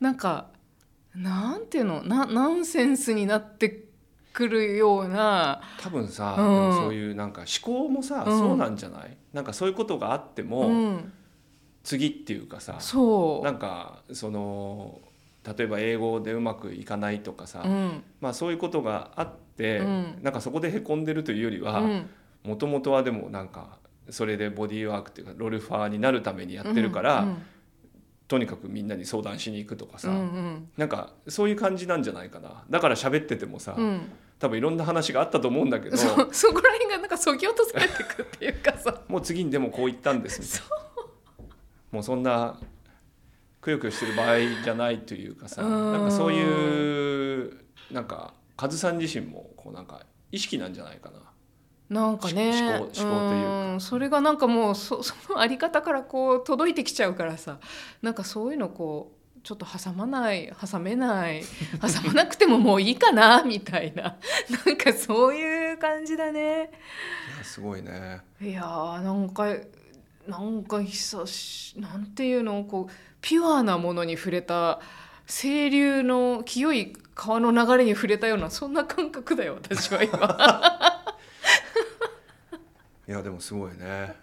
[0.00, 0.48] なんか
[1.14, 2.02] なんていうの？
[2.02, 3.84] なナンセンスになって
[4.38, 6.74] くるような多分さ、うん。
[6.76, 7.48] そういうなんか思
[7.82, 8.38] 考もさ、うん。
[8.38, 9.16] そうなんじゃない？
[9.32, 11.12] なんかそういうことがあっても、うん、
[11.82, 13.44] 次っていうかさ、そう。
[13.44, 15.00] なんかその
[15.42, 18.04] 例えば英語でうまくいかないとかさ、うん。
[18.20, 20.18] まあそういうことがあって、うん。
[20.22, 21.80] なんかそこでへこんでるというよりは。
[21.80, 22.06] うん。
[22.44, 23.78] もともとはでもなんか
[24.08, 27.42] それでボディーワークっていうかロルファーになるためにやってるから、うん。
[28.28, 30.68] とにかくみんなに相談しに行くとかさ、うんうん。
[30.76, 32.62] なんかそういう感じなんじゃないかな。
[32.70, 34.02] だから喋っててもさ、うん
[34.38, 39.02] 多分いろんな話があったと思うんだけどそうそこら辺がなんかそぎ落とされてくっていうかさ。
[39.08, 40.40] もう次にでもこう言ったんです。
[40.40, 41.54] みたいな
[41.90, 42.58] もうそんな
[43.60, 51.18] くよくよしてる場合じゃないというかさうんなんかそういうなんかカズさん自身もこうなんか意識なんじゃないかな。
[51.88, 52.50] なんかね。
[52.50, 53.74] 思考思考というか。
[53.76, 53.80] ん。
[53.80, 57.58] それがなんかもうそ そのあり方からこう届いてきちゃうからさ。
[58.02, 61.42] なんかそういうのこうちょっと挟まない挟めない
[61.80, 64.16] 挟まなくてももういいかな みたいな
[64.66, 66.70] なんかそういう感じだね。
[67.42, 68.20] すごいね。
[68.40, 69.46] いやーなんか
[70.26, 74.80] なんか久しなんていうのこうピュアなものに触れた
[75.26, 81.08] 清流の清い川の流れに触れたようなそんな感覚だよ私は今。
[83.08, 84.14] いやでもすごいね。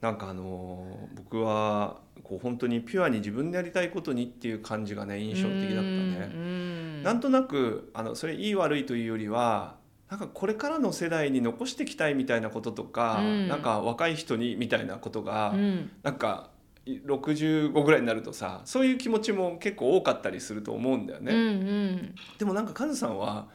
[0.00, 6.32] なんかあのー僕はこう本当にピュアに自分でやりたいことにっていう感じがね印象的だったね。
[6.34, 9.76] ねなんとなくあのそれいい悪いというよりは
[10.10, 16.50] なんかこれからの世代に残していきたいみたいなこととか、うんなんか若い人にみたいなことが、うんなんか
[16.86, 21.32] い65ぐらいになるとさそういう気持ちも結構多かったりすると思うんだよね。
[21.32, 23.48] うんうんでもなんかカズさんは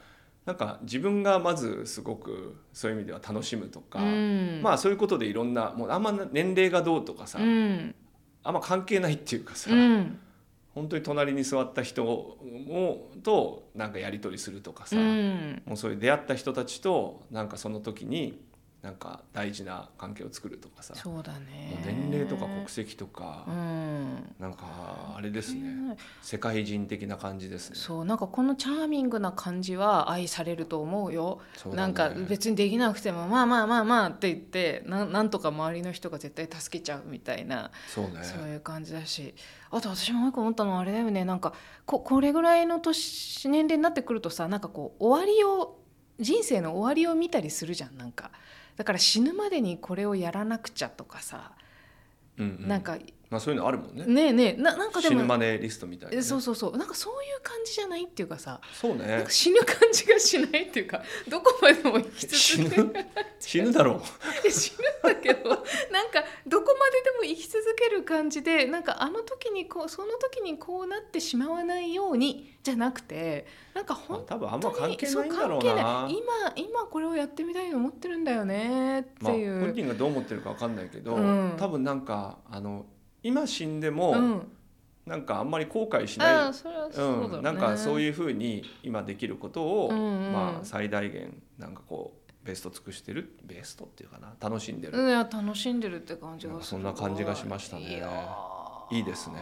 [0.46, 4.60] なんか自分がまずすごくそういう意味では楽しむとか、うん。
[4.62, 7.94] まあそういうことでいろんなもうあんま年齢がどうとかさ、うん。
[8.42, 10.18] あんま関係ないっていうかさ、うん。
[10.74, 15.62] 本当に隣に座った人をとなんかやり取りするとかさ、うん。
[15.64, 18.38] もうそういう出会った人たちとなんかその時に
[18.84, 24.34] なんか大事な関係を作るとかさ、そうだもねう年齢とか国籍とか、うん。
[24.38, 27.76] なんかあれですね、世界人的な感じですね。
[27.76, 31.40] そうなんかこのチャーミングな感じは愛されると思うよ。
[31.56, 31.82] そうだね。
[31.82, 38.22] なんか別にできなくてもまあまあまあまあって言ってなんなんとか周りの人が絶対助けちゃうみたいなそうね。
[38.22, 39.34] そういう感じだし。
[39.70, 41.24] あと私ももう一個思ったのはあれだよね。
[41.24, 41.54] なんか
[41.86, 45.78] ここれぐらいの年年齢になってくるとさなんかこう終わりを
[46.20, 48.30] 人生の終わりを見たりするじゃんなんか
[48.76, 51.52] だから死ぬまでにこれをやらなくちゃとかさ、
[52.38, 52.68] うんうん。
[52.68, 52.98] なんか
[53.34, 54.04] まあ、そういうのあるもんね。
[54.06, 56.76] ねえねえななんかで死ぬもマネーリストみたいな、ね、えそうそうそう。
[56.76, 58.60] なんかそういう感じじゃないっていうかさ。
[58.72, 59.08] そうね。
[59.08, 63.06] なんか死ぬ感じがしないっていうか どこまでも生き死続けぬ？
[63.40, 64.00] 死ぬだろう。
[64.46, 64.72] え死
[65.02, 76.08] ぬんだけどなんかどこまででも生き続ける感じでなんかあの時にこうその時にこうなってしまわないようにじゃなくてなんかまあ本多分あんま当に関係ないんだろうな。
[76.08, 81.54] 今今これをやってみたいと思ってるんだよねってまあ、いう、本人がどう思ってるかわかんないけど、うん。
[81.58, 82.86] 多分なんかあの
[83.24, 84.52] 今死んでも、うん、
[85.06, 86.34] なんかあんまり後悔しあない。
[86.34, 90.32] あそれはそうだろうね、うん、なんかそういうふうに今できることを、うんうん。
[90.32, 98.02] まあ、最大限なんかこうベスト尽くしてるベストっていうかな楽しんでる、うんいや楽しんでるって感じがそんな感じがしましたね。
[98.90, 99.36] いいいですね。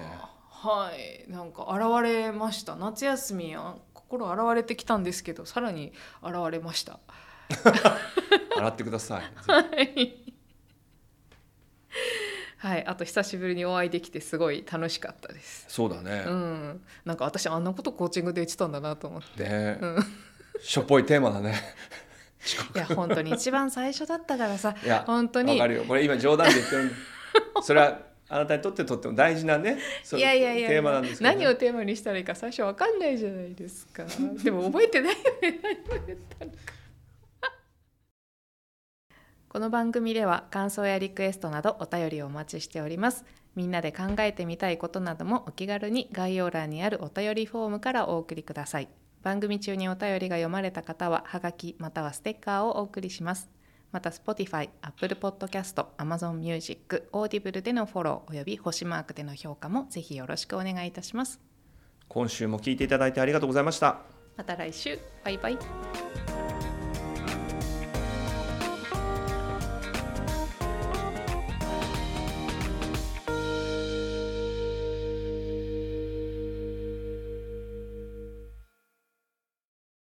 [0.48, 1.28] はい。
[1.28, 2.76] なんか現れました。
[2.76, 7.00] 夏休みは心現れてきたんですけどさらに現れました。
[8.56, 9.22] 洗ってください。
[9.50, 10.22] はい
[12.62, 15.64] はいあと久しぶりにお会いできてすごい楽しかったです。
[15.66, 16.80] そうだね、うん。
[17.04, 19.42] なんか私あんなことコーチングで言ってたんだなと思って。
[19.42, 19.98] で、うん。
[20.62, 21.56] しょっぽいテーマだね。
[22.76, 24.76] いや本当に一番最初だったからさ。
[24.84, 25.54] いや本当に。
[25.54, 25.84] わかるよ。
[25.84, 26.92] これ今冗談で言ってる
[27.64, 27.98] それは
[28.28, 30.68] あなたにとってとっても大事なねそういやいやいや。
[30.68, 34.04] テーマなんですけどね、何をテーマにしたらいいか最初わかんないじゃないですか。
[34.44, 35.58] でも覚えてないよね。
[35.60, 36.58] 何を言ったのか
[39.52, 43.26] この番組では感想やリクエストなどお便りをお待ちしております。
[43.54, 48.88] みんなで考えてみたいことなどもお気軽に概要欄にあるお便りフォームからお送りください。
[49.22, 53.50] 番組中にお便りが読まれた方はハガキまたはステッカーをお送りします。
[53.90, 61.38] また Spotify、Apple Podcast、Amazon Music、Audible でのフォローおよび星マークでの評価もぜひよろしくお願いいたします。
[62.08, 64.00] 今週も聞いていただいてありがとうございました。
[64.34, 64.98] また来週。
[65.22, 65.58] バイバイ